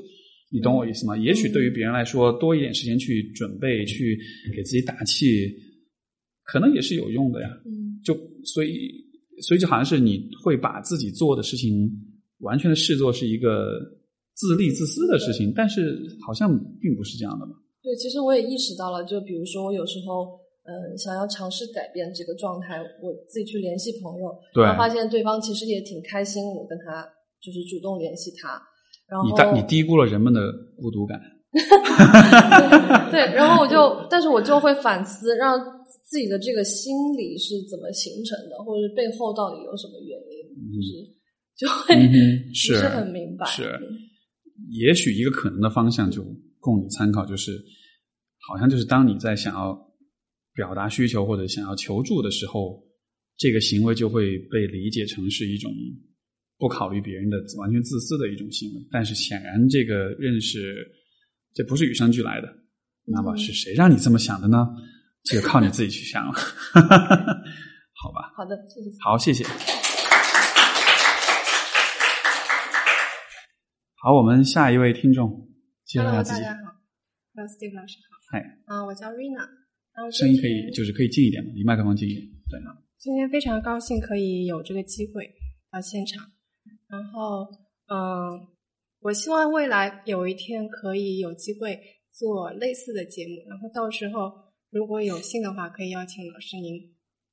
[0.51, 1.15] 你懂我意思吗？
[1.15, 4.17] 也许对于别人来说，多一点时间去准备，去
[4.55, 5.53] 给自己打气，
[6.43, 7.49] 可能也是有用的呀。
[7.65, 9.05] 嗯就所以，
[9.41, 11.87] 所以就好像是你会把自己做的事情
[12.39, 13.79] 完全的视作是一个
[14.33, 17.53] 自利自私的事情，但是好像并不是这样的嘛。
[17.87, 20.35] 对，其实我也意识到了，就比如说我有时候，
[20.67, 27.07] 嗯，想要尝试改变这个状态，我自己去联系朋友，对发现对方其实也挺开心，我跟他
[27.39, 28.61] 就是主动联系他，
[29.07, 30.41] 然后你大你低估了人们的
[30.75, 31.17] 孤独感。
[33.09, 35.57] 对，然后我就，但是我就会反思，让
[36.03, 40.43] 自己的这个心理是怎么形成的，或者是背后到底有什么原因，
[40.75, 40.91] 就是
[41.55, 43.95] 就会不是是很明白，是嗯
[44.71, 46.21] 也许一个可能的方向就
[46.59, 47.51] 供你参考，就是
[48.47, 49.77] 好像就是当你在想要
[50.53, 52.83] 表达需求或者想要求助的时候，
[53.37, 55.71] 这个行为就会被理解成是一种
[56.57, 58.87] 不考虑别人的完全自私的一种行为。
[58.91, 60.75] 但是显然这个认识
[61.53, 62.47] 这不是与生俱来的，
[63.05, 64.67] 那么是谁让你这么想的呢？
[65.23, 66.31] 这个靠你自己去想了，
[67.93, 68.31] 好吧？
[68.35, 68.91] 好的，谢谢。
[69.03, 69.43] 好，谢谢。
[73.95, 75.49] 好，我们下一位听众
[75.87, 76.43] 介绍一 Hello，下自己。
[76.43, 76.75] 大家好
[77.33, 78.19] ，Hello Steve 老师好。
[78.29, 79.47] 嗨，啊、我叫 Rina。
[80.11, 82.27] 声音可以就是可以近一点嘛，离麦克风近一点。
[82.49, 82.59] 对，
[82.97, 85.33] 今天非常高兴可以有这个机会
[85.71, 86.29] 到现场，
[86.87, 87.47] 然后
[87.87, 88.45] 嗯，
[88.99, 91.79] 我希望未来有一天可以有机会
[92.11, 94.29] 做类似的节目，然后到时候
[94.69, 96.79] 如果有幸的话，可以邀请老师您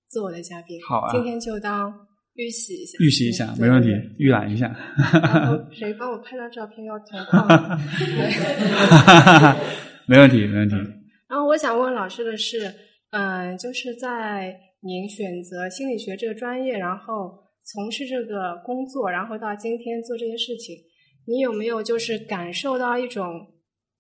[0.09, 0.80] 做我的嘉宾。
[0.84, 1.92] 好啊今天就当
[2.35, 4.66] 预习一下，预习一下，没问题预览一下。
[5.12, 7.78] 然后 谁帮我拍张照片要同框？
[10.07, 10.74] 没问题，没问题。
[11.28, 12.72] 然后我想问老师的是，
[13.11, 17.32] 嗯、就是在您选择心理学这个专业，然后
[17.64, 20.76] 从事这个工作，然后到今天做这些事情，
[21.26, 23.32] 你有没有就是感受到一种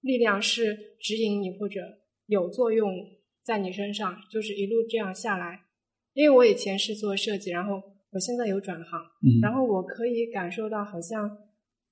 [0.00, 1.80] 力量是指引你或者
[2.26, 2.92] 有作用
[3.42, 5.60] 在你身上，就是一路这样下来？
[6.12, 7.82] 因为我以前是做设计，然后
[8.14, 11.28] 我现在有转行，嗯，然后我可以感受到，好像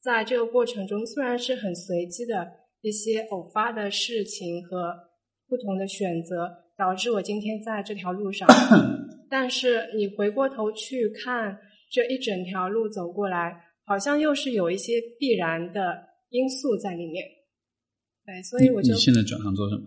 [0.01, 2.51] 在这个过程中，虽然是很随机的
[2.81, 4.95] 一些偶发的事情和
[5.49, 6.49] 不同的选择，
[6.79, 8.49] 导致我今天在这条路上，
[9.29, 11.59] 但是你回过头去看
[11.91, 17.25] 这一整条路走过来，好像又是有一些必然的因素在里面。
[18.25, 19.83] 对，所以我就你现在转行做什么？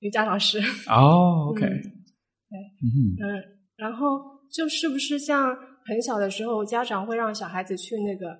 [0.00, 0.58] 瑜伽老师，
[0.88, 1.66] 哦，OK，
[2.48, 2.86] 嗯嗯
[3.20, 3.44] 嗯，
[3.76, 4.06] 然后
[4.52, 8.38] 就是不是像很小的时候，家长会让小孩子去那个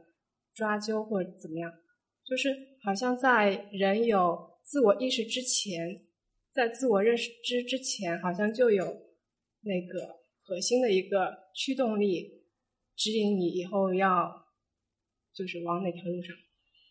[0.55, 1.71] 抓阄或者怎么样？
[2.27, 2.49] 就是
[2.85, 6.03] 好像在人有自我意识之前，
[6.53, 8.85] 在自我认识之之前，好像就有
[9.63, 12.29] 那个核心的一个驱动力，
[12.97, 14.31] 指引你以后要
[15.35, 16.37] 就是往哪条路上，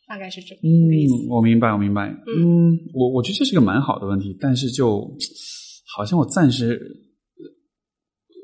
[0.07, 0.55] 大概是这。
[0.55, 2.09] 嗯，我明白，我明白。
[2.09, 5.07] 嗯，我我觉得这是个蛮好的问题，但是就
[5.95, 6.79] 好像我暂时，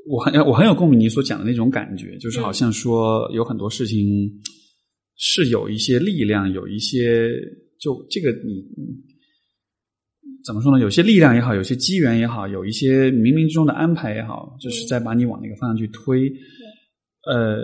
[0.08, 4.30] 我很我很有共鸣你所讲的那种感觉，就是好像说有很多事情
[5.16, 7.30] 是有一些力量，有一些
[7.80, 8.64] 就这个你
[10.46, 10.82] 怎么说呢？
[10.82, 16.30] 有些力量也好，有些机缘也好，有一些冥冥之中的安排也好，就是在把你往那个方向去推。
[17.26, 17.64] 呃，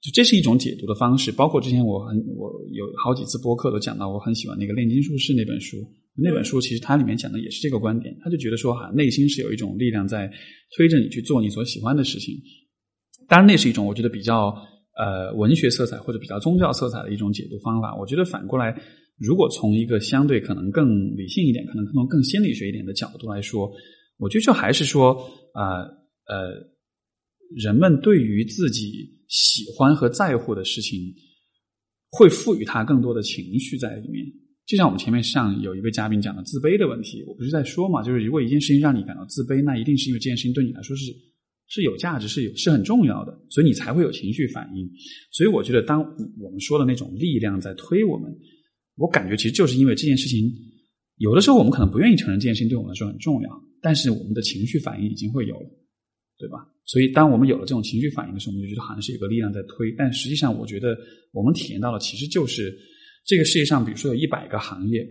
[0.00, 1.30] 就这是一种解读的方式。
[1.30, 5.76] 包括之前我很我有好几次播客都讲到，我很喜欢那个《炼金术士》那本书。
[6.16, 10.30] 那本书其实它里面讲的也是这个观点，他就觉得说哈，内心是有一种力量在
[10.76, 12.34] 推着你去做你所喜欢的事情。
[13.28, 14.54] 当然，那是一种我觉得比较
[14.98, 17.96] 呃文学色彩或者比较宗教色彩的一种解读方法。
[17.96, 18.76] 我觉得反过来，
[19.18, 23.70] 如果从一个相对可能更理性一点，可能从更心理学一点的角度来说，
[24.18, 25.14] 我觉得就还是说
[25.54, 25.82] 啊
[26.26, 26.52] 呃，
[27.56, 31.00] 人们对于自己喜欢和在乎的事情，
[32.10, 34.26] 会赋予它更多的情绪在里面。
[34.70, 41.06] 就像我们前面上有一位嘉宾讲的自卑的问题，我不是在说嘛，就是如果一件事情让你感到自卑，那一定是因为这件事情对你来说是
[41.66, 44.88] 是有价值、是有是很重要的，所以你才会有情绪反应。
[45.32, 46.00] 所以我觉得，当
[46.38, 48.32] 我们说的那种力量在推我们，
[48.94, 50.48] 我感觉其实就是因为这件事情，
[51.16, 53.50] 有的时候我们可能不愿意承认这件事情对我们来说很重要，
[53.82, 55.68] 但是我们的情绪反应已经会有了，
[56.38, 56.58] 对吧？
[56.84, 60.96] 所以当我们有了这种情绪反应的时候，我们就觉得好像是有个力量在推，但实际上我觉得
[61.32, 62.72] 我们体验到的其实就是。
[63.24, 65.06] 这个世界上，比如说有一百个行业，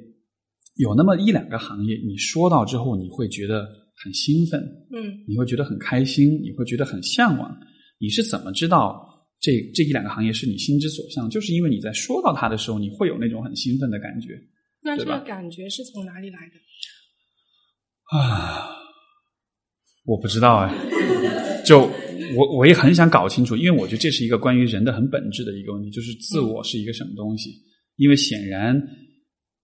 [0.76, 7.58] 有那么一两个行业，你说到之后，你会觉得很兴奋，嗯，你会觉得很开心，你会觉得很向往。
[8.00, 11.30] 你是怎么知道这这一两个行业是你心之所向？
[11.30, 14.40] 就是因为你在说到它的时候，你会有那种很兴奋的感觉。
[14.82, 18.18] 那这个感觉是从哪里来的？
[18.18, 18.70] 啊，
[20.06, 20.74] 我不知道哎。
[21.66, 21.82] 就
[22.36, 27.52] 我我也很想搞清楚，因为我觉得这是一个关于人的很本质的一个问题，就是自我是一个什么东西。
[28.00, 28.82] 因为显然，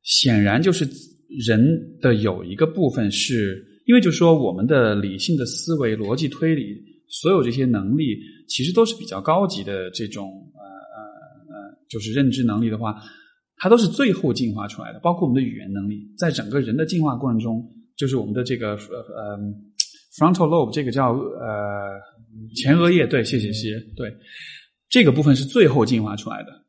[0.04, 0.86] 显然就是
[1.48, 6.76] 人的有一个部分是，因为就说我们的理性的思维、逻辑推理，
[7.08, 8.18] 所有这些能力
[8.50, 13.02] 其实都是比较高级的这种呃呃呃，就是认知能力的话，
[13.56, 15.00] 它都是最后进化出来的。
[15.00, 17.66] 包括我们的语言能力，在整个人的进化过程中，
[17.96, 19.40] 就是我们的这个呃呃
[20.20, 22.02] frontal lobe 这个叫呃
[22.54, 24.14] 前额叶，对，谢谢谢谢，对，
[24.90, 26.65] 这个部分是最后进化出来的。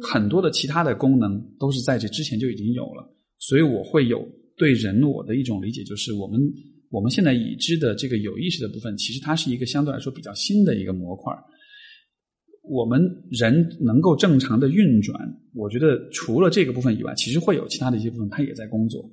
[0.00, 3.06] 很多的其他的功能都是在这之前就已经有了，
[3.38, 4.26] 所以我会有
[4.56, 6.40] 对人我的一种理解，就是我们
[6.90, 11.32] 我们现在已知的这个有意识的部分，其实它是一个相对来说比较新的一个模块。
[12.62, 15.18] 我们人能够正常的运转，
[15.54, 19.04] 我觉得除了这个部分以外，其实会有其他的一些部分，它也在工作。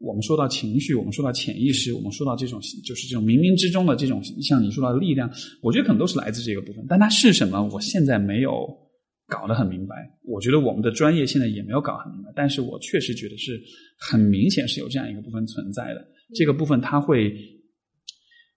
[0.00, 5.30] 我们说到情绪，我们说到潜意识，我们说到这种就是这种冥冥之中的这种像你说到的力量，
[5.62, 8.66] 我觉得可能都是来自这个部分，但它是什么，我现在没有。
[9.30, 13.58] 搞得很明白，我觉得我们的专业现在也没有搞很明白，但是我确实觉得是
[13.96, 16.04] 很明显是有这样一个部分存在的。
[16.34, 17.32] 这个部分它会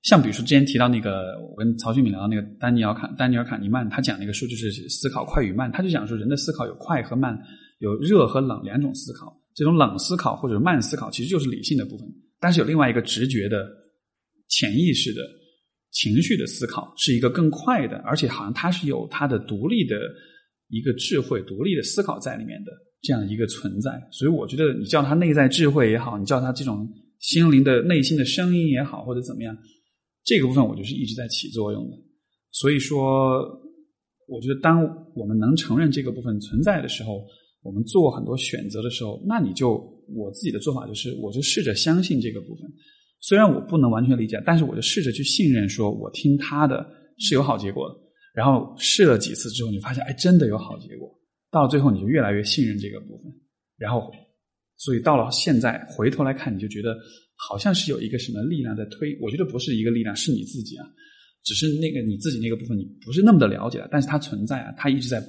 [0.02, 7.40] 像比如说之前提到那个，我跟曹俊敏聊到那个丹尼尔卡丹尼尔卡尼曼，他讲那个书就是思考快与慢，他就讲说人的思考有快和慢，
[7.80, 9.34] 有热和冷两种思考。
[9.56, 12.08] 这种冷思考或者慢思考其实就是理性的部分，
[12.40, 13.70] 但是有另外一个直觉的、
[14.50, 15.22] 潜意识的、
[15.92, 19.96] 情绪的思考，是一个更快的，而且好像它是有它的独立的。
[20.74, 22.72] 一个智慧、独立的思考在里面的
[23.04, 29.56] 这样一个存在，所以我觉得你叫它内在智慧也好，你叫它这种心灵的内心的声音也好，或者怎么样，
[30.24, 31.98] 这个部分我就是一直在起作用的。
[32.52, 33.40] 所以说，
[34.28, 34.84] 我觉得当
[35.16, 37.24] 我们能承认这个部分存在的时候，
[37.62, 39.74] 我们做很多选择的时候，那你就
[40.16, 42.72] 我自己的做法就是，我就试着相信这个部分。
[43.22, 46.86] 虽然我不能完全理解，但是我就试着去信任，说我听他的
[47.20, 47.96] 是有好结果的。
[48.34, 51.10] 然后试了几次之后，你发现哎，真的有好结果。
[51.52, 53.32] 到了最后，你就越来越信任这个部分。
[53.78, 54.12] 然后，
[54.76, 56.98] 所以到了现在回头来看，你就觉得
[57.36, 59.16] 好像是有一个什么力量在推。
[59.22, 60.86] 我觉得不是一个力量，是你自己啊。
[61.44, 65.22] 只是那个你自己那个部分，你不是那么的了解了，但是它存在啊，它一直在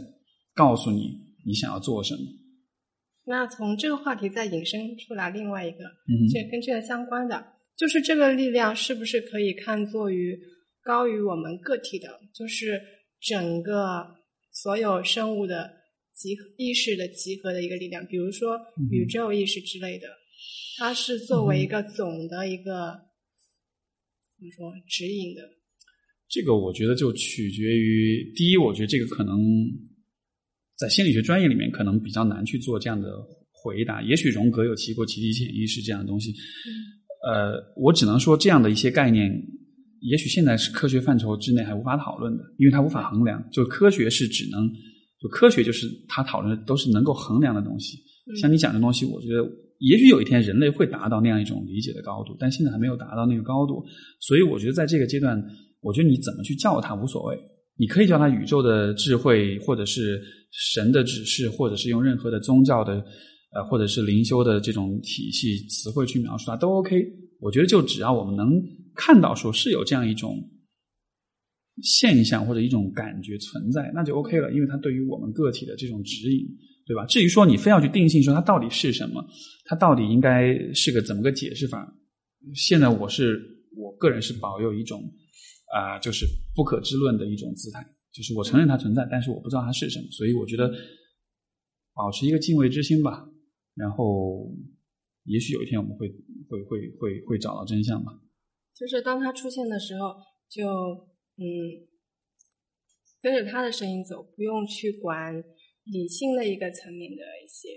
[0.55, 1.11] 告诉你
[1.45, 2.21] 你想要做什么。
[3.27, 5.79] 那从这个话题再引申出来另外一个，
[6.33, 7.45] 这跟这个相关的，
[7.77, 10.39] 就是这个力量是不是可以看作于
[10.85, 12.80] 高于我们个体的，就是。
[13.26, 14.07] 整个
[14.53, 15.70] 所有生物的
[16.14, 18.61] 集意识的集合的一个力量，比如说
[18.91, 20.07] 宇宙意识之类的，
[20.76, 22.93] 它是作为一个总的一个
[24.37, 25.41] 怎么说指引的。
[26.28, 29.39] 这个我觉得就取决于第一，我觉得这个可能
[30.76, 33.09] 在心理学专业里面可能比较难去做这样的
[33.53, 34.03] 回答。
[34.03, 36.30] 也许荣格有提过集体潜意识这样的东西，
[37.26, 39.32] 呃，我只能说这样的一些概念。
[40.05, 43.43] 也许现在是科学范畴之内还无法讨论的，因为它无法衡量。
[43.51, 44.71] 就科学是只能，
[45.19, 47.97] 就科学就是它讨论的都是能够衡量的东西。
[48.41, 49.43] 像你讲的东西，我觉得
[49.79, 53.83] 也许有一天人类会达到那样一种理解的高度，但现在还没有达到那个高度。
[54.21, 55.43] 所以我觉得在这个阶段，
[55.81, 57.39] 我觉得你怎么去叫它无所谓，
[57.79, 63.03] 你可以叫它宇宙的智慧，或者是神的指示，或者是用任何的宗教的
[63.55, 67.03] 呃，或者是灵修的这种体系词汇去描述它都 OK。
[67.41, 68.49] 我觉得就只要我们能
[68.95, 70.51] 看到说是有这样一种
[71.82, 76.47] 现象或者一种感觉存在，那就 OK 了，因为它对于我们个体的这种指引。
[76.86, 77.07] 对吧？
[77.07, 79.26] 至于说你非要去定性说它到底是什么，
[79.64, 81.97] 它到底应该是个怎么个解释法？
[82.55, 83.40] 现在我是
[83.74, 85.01] 我个人是保有一种
[85.74, 87.82] 啊，就是不可知论的一种姿态，
[88.12, 90.70] 就是我承认它存在，但是我不知道它是什么，所以我觉得
[91.95, 93.26] 保持一个敬畏之心吧。
[93.74, 94.55] 然后，
[95.24, 96.07] 也许有一天我们会
[96.51, 98.12] 会会会会找到真相吧。
[98.79, 100.14] 就是当它出现的时候，
[100.49, 100.66] 就
[101.37, 101.45] 嗯，
[103.22, 105.43] 跟着他的声音走，不用去管。
[105.85, 107.68] 理性的一个层面的一些，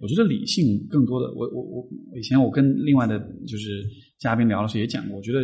[0.00, 3.84] 我觉得理性更多的，我我我以前我跟另外的就是
[4.18, 5.38] 嘉宾聊的时候也讲过，我觉得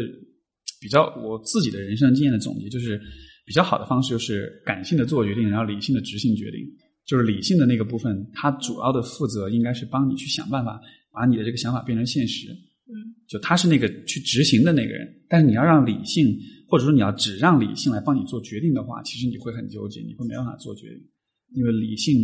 [0.80, 3.00] 比较我自己的人生经验的总结就是
[3.46, 6.58] 比较好的方式就是感性的做决定，然后理性的执行决定。
[7.06, 10.80] 就是理性的那个部分，它主要的负责应该是帮你去想办法
[11.12, 12.48] 把你的这个想法变成现实。
[12.86, 16.36] 嗯，就他是那个去执行的那个人，但是你要让理性。
[16.72, 21.06] 或者说你要只让理性来帮你做决定的话，其实你会很纠结，你会没办法做决定，
[21.52, 22.16] 因为理性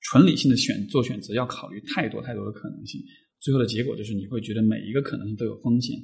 [0.00, 2.98] 纯理性的选做选择要考虑太多太多的可能性，
[3.38, 5.94] 最后的结果就是你会觉得每一个可能性都有风险，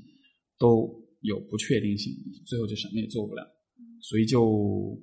[0.58, 0.86] 都
[1.22, 2.12] 有不确定性，
[2.44, 3.42] 最后就什么也做不了。
[4.02, 5.02] 所以就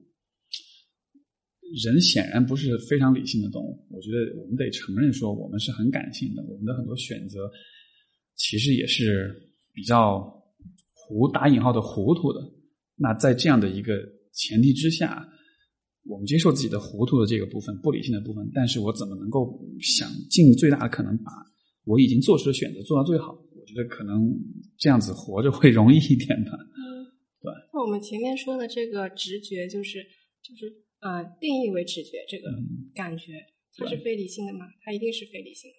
[1.84, 7.50] 人显然不是非常理性的动物，我觉得我们得承认说我们是很感性的，我们的很多选择
[8.36, 9.34] 其实也是
[9.74, 10.20] 比较
[10.94, 12.40] 糊打引号的糊涂的。
[12.96, 13.98] 那在这样的一个
[14.34, 15.28] 前提之下，
[16.04, 21.32] 我们接受自己的糊涂的这个部分、不理性的部分，但是我怎么能够想尽最大的可能把
[21.86, 23.34] 我已经做出的选择做到最好？
[23.34, 24.32] 我觉得可能
[24.78, 26.52] 这样子活着会容易一点吧。
[26.54, 27.06] 嗯，
[27.42, 27.52] 对。
[27.74, 30.04] 那我们前面说的这个直觉，就是
[30.44, 30.72] 就是
[31.02, 32.50] 呃，定义为直觉这个
[32.94, 33.34] 感觉，
[33.78, 34.66] 它是非理性的吗？
[34.84, 35.78] 它一定是非理性的。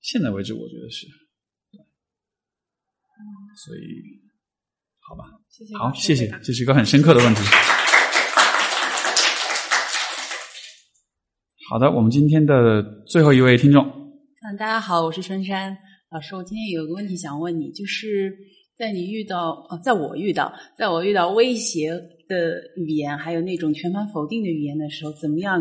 [0.00, 1.06] 现在为止，我觉得是。
[3.64, 3.80] 所以。
[5.02, 7.40] 好吧，谢谢好，谢谢，这是一个很深刻的问题。
[11.68, 13.84] 好的，我们今天的最后一位听众。
[13.84, 15.76] 嗯，大家好，我是春山
[16.12, 16.36] 老师。
[16.36, 18.32] 我今天有个问题想问你，就是
[18.76, 21.90] 在你遇到，哦，在我遇到，在我遇到威胁
[22.28, 25.60] 的语言，还有那种全盘否定的语言的时候，怎么样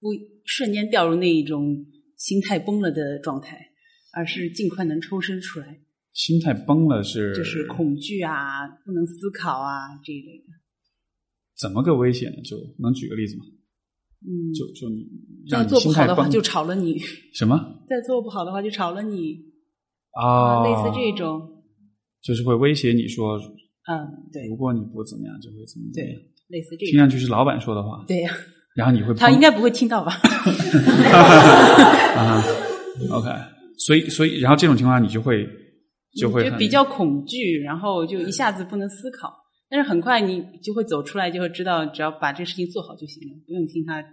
[0.00, 0.08] 不
[0.44, 1.86] 瞬间掉入那一种
[2.22, 3.58] 心态崩了的状态，
[4.12, 5.80] 而是尽快能抽身出来？
[6.12, 10.44] 心态崩了是，就是恐惧啊，不能思考啊这一类的。
[11.58, 12.40] 怎么个危险呢？
[12.44, 13.44] 就能举个例子吗？
[14.20, 15.04] 嗯，就就你
[15.50, 16.96] 再做不好的话，就炒了你。
[17.34, 17.82] 什么？
[17.88, 19.40] 再做不好的话，就炒了你。
[20.12, 21.64] 啊，类似这种，
[22.22, 23.36] 就是会威胁你说，
[23.90, 26.20] 嗯，对，如果你不怎么样，就会怎么怎么样。
[26.46, 28.04] 类似这种，听上去是老板说的话。
[28.06, 28.32] 对呀。
[28.74, 30.12] 然后你会，他应该不会听到吧？
[32.16, 32.42] 啊
[33.10, 33.28] ，OK，
[33.78, 35.48] 所以所以，然后这种情况下，你就会。
[36.20, 39.32] 就会比较恐惧，然后就一下子不能思考，
[39.70, 44.04] 但是很快你就会走出来，就会知道只要把这个事情做好就行了，不用听他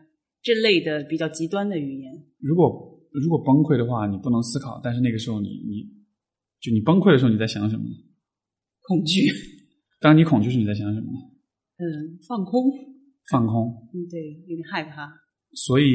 [0.41, 2.10] 这类的比较极端的语言。
[2.39, 2.72] 如果
[3.12, 5.83] 如果崩溃的话，你不能思考，但是那个时候你你
[6.62, 7.92] 就你崩溃的时候你在想什么呢？
[8.88, 9.29] 恐惧。
[10.00, 11.20] 当你恐惧时你在想什么呢？
[11.79, 12.71] 嗯，放空。
[13.32, 13.72] 放空。
[13.93, 15.12] 嗯，对，有点害怕。
[15.54, 15.93] 所以，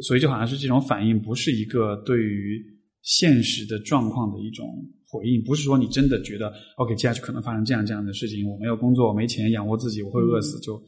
[0.00, 2.62] 所以就好像是这种反应不是一个对于
[3.02, 4.66] 现实的状况的一种。
[5.12, 10.82] 回应不是说你真的觉得 OK，接下去可能发生这样这样的事情，我没有工作，我没钱养活自己，我会饿死，就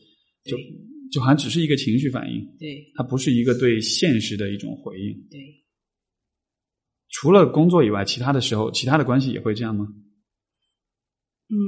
[0.45, 0.57] 就
[1.13, 5.13] 就好像只是一个情绪反应，对，它不是一个对现实的一种回应。
[5.31, 5.39] 对，
[7.11, 9.87] 除了工作以外，其他的时候，其他的关系也会这样吗？
[11.51, 11.59] 嗯，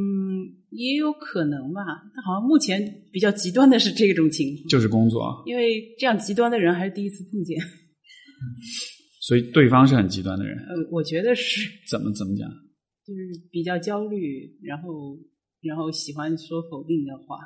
[0.76, 1.82] 也有可能吧。
[2.14, 2.80] 但好像目前
[3.10, 7.58] 比较极端的是这种情况，就是工作，因为这样极端的人还是第一次碰见。
[9.20, 10.56] 所以对方是很极端的人。
[10.58, 11.68] 呃，我觉得是。
[11.90, 12.48] 怎么怎么讲？
[13.06, 13.20] 就是
[13.50, 15.18] 比较焦虑，然后
[15.62, 17.38] 然后喜欢说否定的话。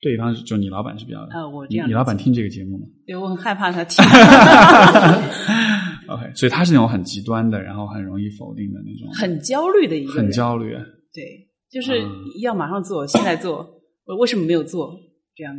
[0.00, 1.88] 对方就你老板是比较啊，我这样。
[1.88, 2.86] 你老板听这个节目吗？
[3.06, 4.04] 对，我很害怕他听。
[6.08, 9.12] OK，所以他是那种很极端的，然后很容易否定的那种。
[9.14, 10.12] 很焦虑的一个。
[10.12, 10.72] 很焦虑。
[11.12, 11.98] 对，就是
[12.42, 14.94] 要马上做，现在做，我为什么没有做？
[15.34, 15.56] 这样。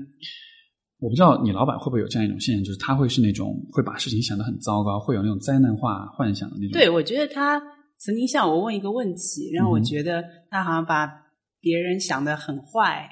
[0.99, 6.72] 我不知道你老板会不会有这样一种现象，就是他会是那种会把事情想得很糟糕，会有那种灾难化幻想的那种。
[6.72, 7.60] 对，我觉得他
[7.98, 11.10] 曾经向我问一个问题，让我觉得他好像把
[11.60, 13.10] 别人想得很坏，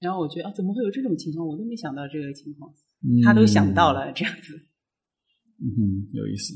[0.00, 1.46] 然后我觉得啊，怎么会有这种情况？
[1.46, 2.70] 我都没想到这个情况，
[3.22, 4.52] 他都想到了这样子。
[5.62, 6.52] 嗯，有意思。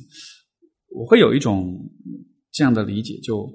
[0.90, 1.88] 我会有一种
[2.50, 3.48] 这样的理解，就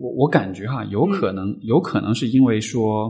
[0.00, 3.08] 我我感觉哈，有可能有可能是因为说，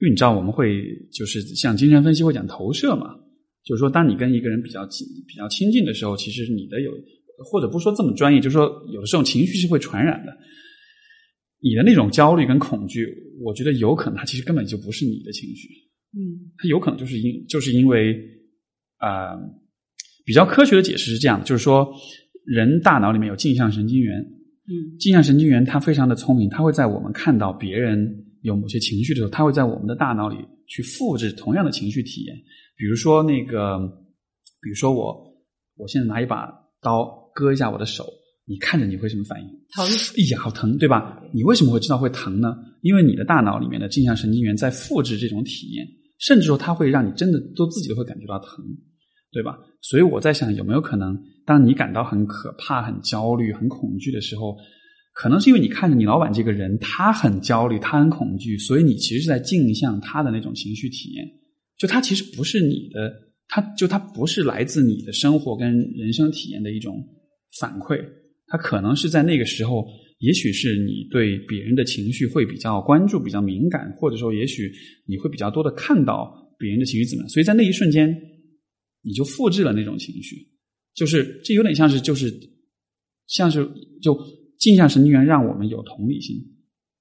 [0.00, 0.82] 因为你知道我们会
[1.12, 3.14] 就是像精神分析会讲投射嘛，
[3.64, 6.90] 就是说当你跟一个人比较近比较亲近的时候，其实你的有
[7.50, 10.36] 或者不说这么专业，就是说有的时候情绪是会传染的。
[11.62, 13.06] 你的那种焦虑跟恐惧，
[13.42, 15.68] 我觉得有可能它其实根本就不是你的情绪，
[16.16, 18.16] 嗯，它有可能就是因就是因为
[18.98, 19.38] 啊。
[20.22, 21.92] 比较科学的解释是这样的，就是说，
[22.44, 24.24] 人大脑里面有镜像神经元，
[24.70, 28.08] 嗯，镜像神经元它非常的聪明，它会在我们看到别人
[28.42, 30.36] 有某些情绪的时候，它会在我们的大脑里
[30.68, 32.36] 去复制同样的情绪体验。
[32.76, 33.78] 比如说那个，
[34.62, 35.16] 比如说我，
[35.76, 36.48] 我现在拿一把
[36.80, 38.06] 刀割一下我的手，
[38.46, 39.46] 你看着你会什么反应？
[39.74, 39.84] 疼！
[39.84, 41.20] 哎呀，好疼，对吧？
[41.34, 42.56] 你为什么会知道会疼呢？
[42.82, 45.86] 因为你的大脑里面的镜像神经元在复制这种体验，
[46.18, 48.64] 甚至说它会让你真的都自己都会感觉到疼。
[49.32, 49.56] 对吧？
[49.80, 51.16] 所以我在想，有没有可能，
[51.46, 54.56] 当你感到很可怕、很焦虑、很恐惧的时候，
[55.14, 61.24] 可能是因为你看着你老板这个人，他很焦虑，他很恐惧，所以你其实是在镜像他的那种情绪体验。
[61.78, 63.12] 就他其实不是你的，
[63.48, 67.02] 他就他不是来自你的生活跟人生体验的一种
[67.60, 68.00] 反馈，
[68.48, 69.86] 他可能是在那个时候，
[70.18, 74.70] 也许是你对别人的情绪会比较关注、比较敏感，或者说，也许
[75.06, 78.14] 你会比较多的看到别人的情绪怎么样，所以在那一瞬间。
[79.02, 80.46] 你就复制了那种情绪，
[80.94, 82.30] 就是这有点像是就是
[83.26, 83.66] 像是
[84.02, 84.14] 就
[84.58, 86.36] 镜像神经元让我们有同理心，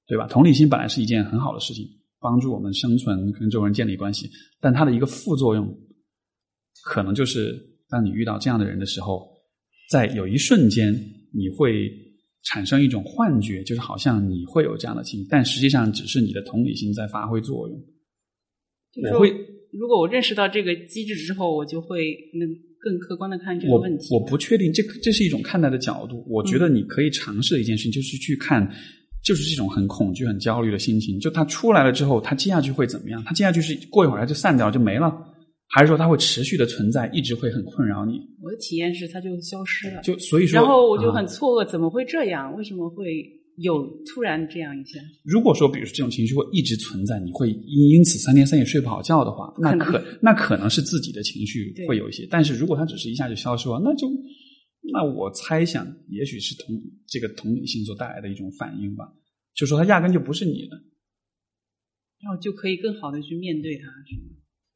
[0.07, 0.25] 对吧？
[0.27, 1.85] 同理心本来是一件很好的事情，
[2.19, 4.29] 帮助我们生存跟周围人建立关系，
[4.61, 5.67] 但它的一个副作用，
[6.83, 7.53] 可能就是
[7.89, 9.29] 当你遇到这样的人的时候，
[9.89, 10.93] 在有一瞬间
[11.33, 11.91] 你会
[12.43, 17.77] 产生一种幻觉，就是好像你会有这样的情绪，但实际上只是你的同理心在发挥作用。
[19.11, 19.58] 我会。
[19.71, 24.13] 如果我认识到这个机制之后，我就会能更客观的看这个问题。
[24.13, 26.25] 我不确定，这这是一种看待的角度。
[26.27, 28.67] 我觉得你可以尝试的一件事情，就是去看，
[29.23, 31.19] 就是这种很恐惧、很焦虑的心情。
[31.19, 33.23] 就它出来了之后，它接下去会怎么样？
[33.25, 35.13] 它接下去是过一会儿它就散掉就没了，
[35.67, 38.19] 还是说它会持续的存在，一直会很困扰你？
[38.41, 40.01] 我的体验是它就消失了。
[40.01, 42.55] 就所以说，然后我就很错愕，怎么会这样？
[42.55, 43.05] 为什么会？
[43.61, 44.99] 有突然这样一下。
[45.23, 52.27] 如果说，比如说这种情绪会一直存在，你会因因此三天三夜睡不好觉的话，那可那可能是自己的情绪会有一些。
[52.29, 54.07] 但是如果它只是一下就消失了，那就
[54.93, 56.75] 那我猜想，也许是同
[57.07, 59.05] 这个同理心所带来的一种反应吧。
[59.55, 60.77] 就说它压根就不是你的，
[62.21, 64.35] 然后就可以更好的去面对它，是吗？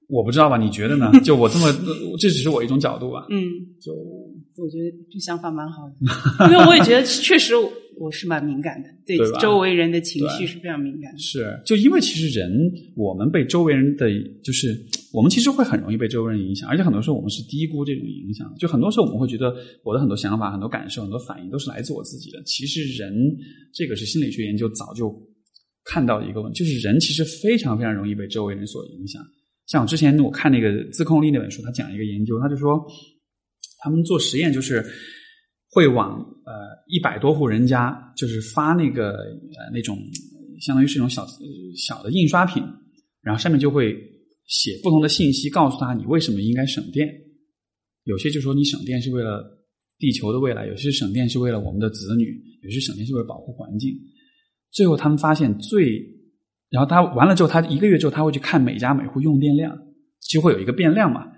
[0.10, 0.58] 我不知道吧？
[0.58, 1.10] 你觉得呢？
[1.24, 1.72] 就我这么，
[2.20, 3.26] 这只是我一种角度吧。
[3.30, 3.42] 嗯，
[3.80, 7.54] 就我觉得这想法蛮好的，因为我也觉得确实。
[7.98, 11.18] 我是蛮敏感的，对周围人的情绪是非常敏感的。
[11.18, 12.52] 是，就因为其实人，
[12.96, 14.10] 我们被周围人的，
[14.44, 14.76] 就是
[15.12, 18.54] 我们其实会很容易被周围人影响，而且很多时候我们是低估这种影响。
[18.58, 22.42] 就很多时候我们会觉得，我的很多想法、很多感受、很多反应都是来自我自己的。
[22.44, 23.14] 其实人，
[23.74, 25.14] 这个是心理学研究早就
[25.86, 29.22] 看到的一个问题，就是人其实非常非常容易被周围人所影响。
[29.68, 32.86] 像我之前我看那个自控力那本书，他讲一个研究，他就说
[33.80, 34.84] 他们做实验就是。
[35.74, 36.54] 会往呃
[36.88, 39.98] 一百多户人家，就是发那个呃那种，
[40.62, 41.26] 相当于是一种小
[41.76, 42.62] 小的印刷品，
[43.22, 43.98] 然后上面就会
[44.46, 47.10] 写不同的信息，告诉他你为什么应该省电。
[48.04, 49.44] 有些就说你省电是为了
[49.98, 53.92] 地球的未来，有些省电是为了我们的子女，有些省电是为了保护环境。
[54.72, 56.00] 最后他们发现最，
[56.70, 59.76] 然后他完了之后，他一个月之后他会去看每家每户用电量，
[60.30, 61.33] 就会有一个变量嘛。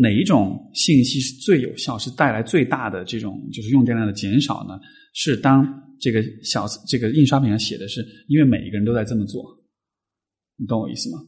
[0.00, 4.78] 哪一种信息是最有效，是带来最大的这种就是用电量的减少呢？
[5.12, 5.66] 是当
[6.00, 9.44] 这个小这个印刷品上写的是，因为每一个人都在这么做，
[10.56, 11.18] 你懂我意思吗？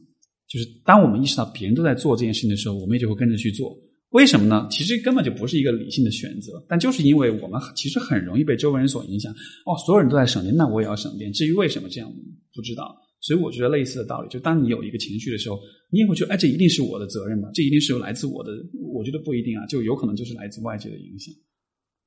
[0.47, 3.77] 就是当我们意识到别人都在做这件事情的时候，我们也就会跟着去做。
[4.11, 4.67] 为什么呢？
[4.69, 9.33] 其实根本就不是一个理性的选择，但就是因为我们其实很容易被周围人所影响。
[9.65, 11.31] 哦，所有人都在省电，那我也要省电。
[11.31, 12.11] 至于为什么这样，
[12.53, 12.93] 不知道。
[13.21, 15.59] 所以我觉得类似的道理，就当你有一个情绪的时候，
[15.91, 17.47] 你也会觉得，哎，这一定是我的责任吧？
[17.53, 18.51] 这一定是来自我的？
[18.93, 21.31] 我觉得不一定啊，就有可能就是来自外界的影响。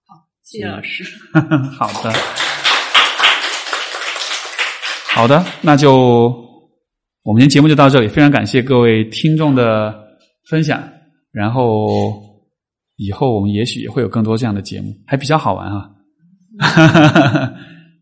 [0.06, 1.04] 好，谢谢老师。
[1.78, 2.12] 好的，
[5.14, 5.92] 好的，那就
[7.22, 9.94] 我们今天节目就到这里，非常感谢各位听众的
[10.48, 10.82] 分享。
[11.30, 12.20] 然后
[12.96, 15.90] 以后我们也许也会有更多这样的节目，还比较好玩啊。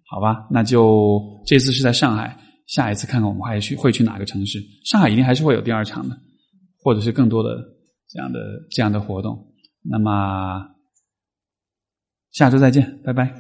[0.09, 2.39] 好吧，那就这次是在上海。
[2.73, 4.59] 下一次看看我们还去会去哪个城市？
[4.87, 6.17] 上海一定还是会有第二场的，
[6.83, 7.63] 或者是更多的
[8.09, 8.41] 这样的
[8.71, 9.47] 这样的活动。
[9.83, 10.71] 那么
[12.31, 13.31] 下周再见，拜拜。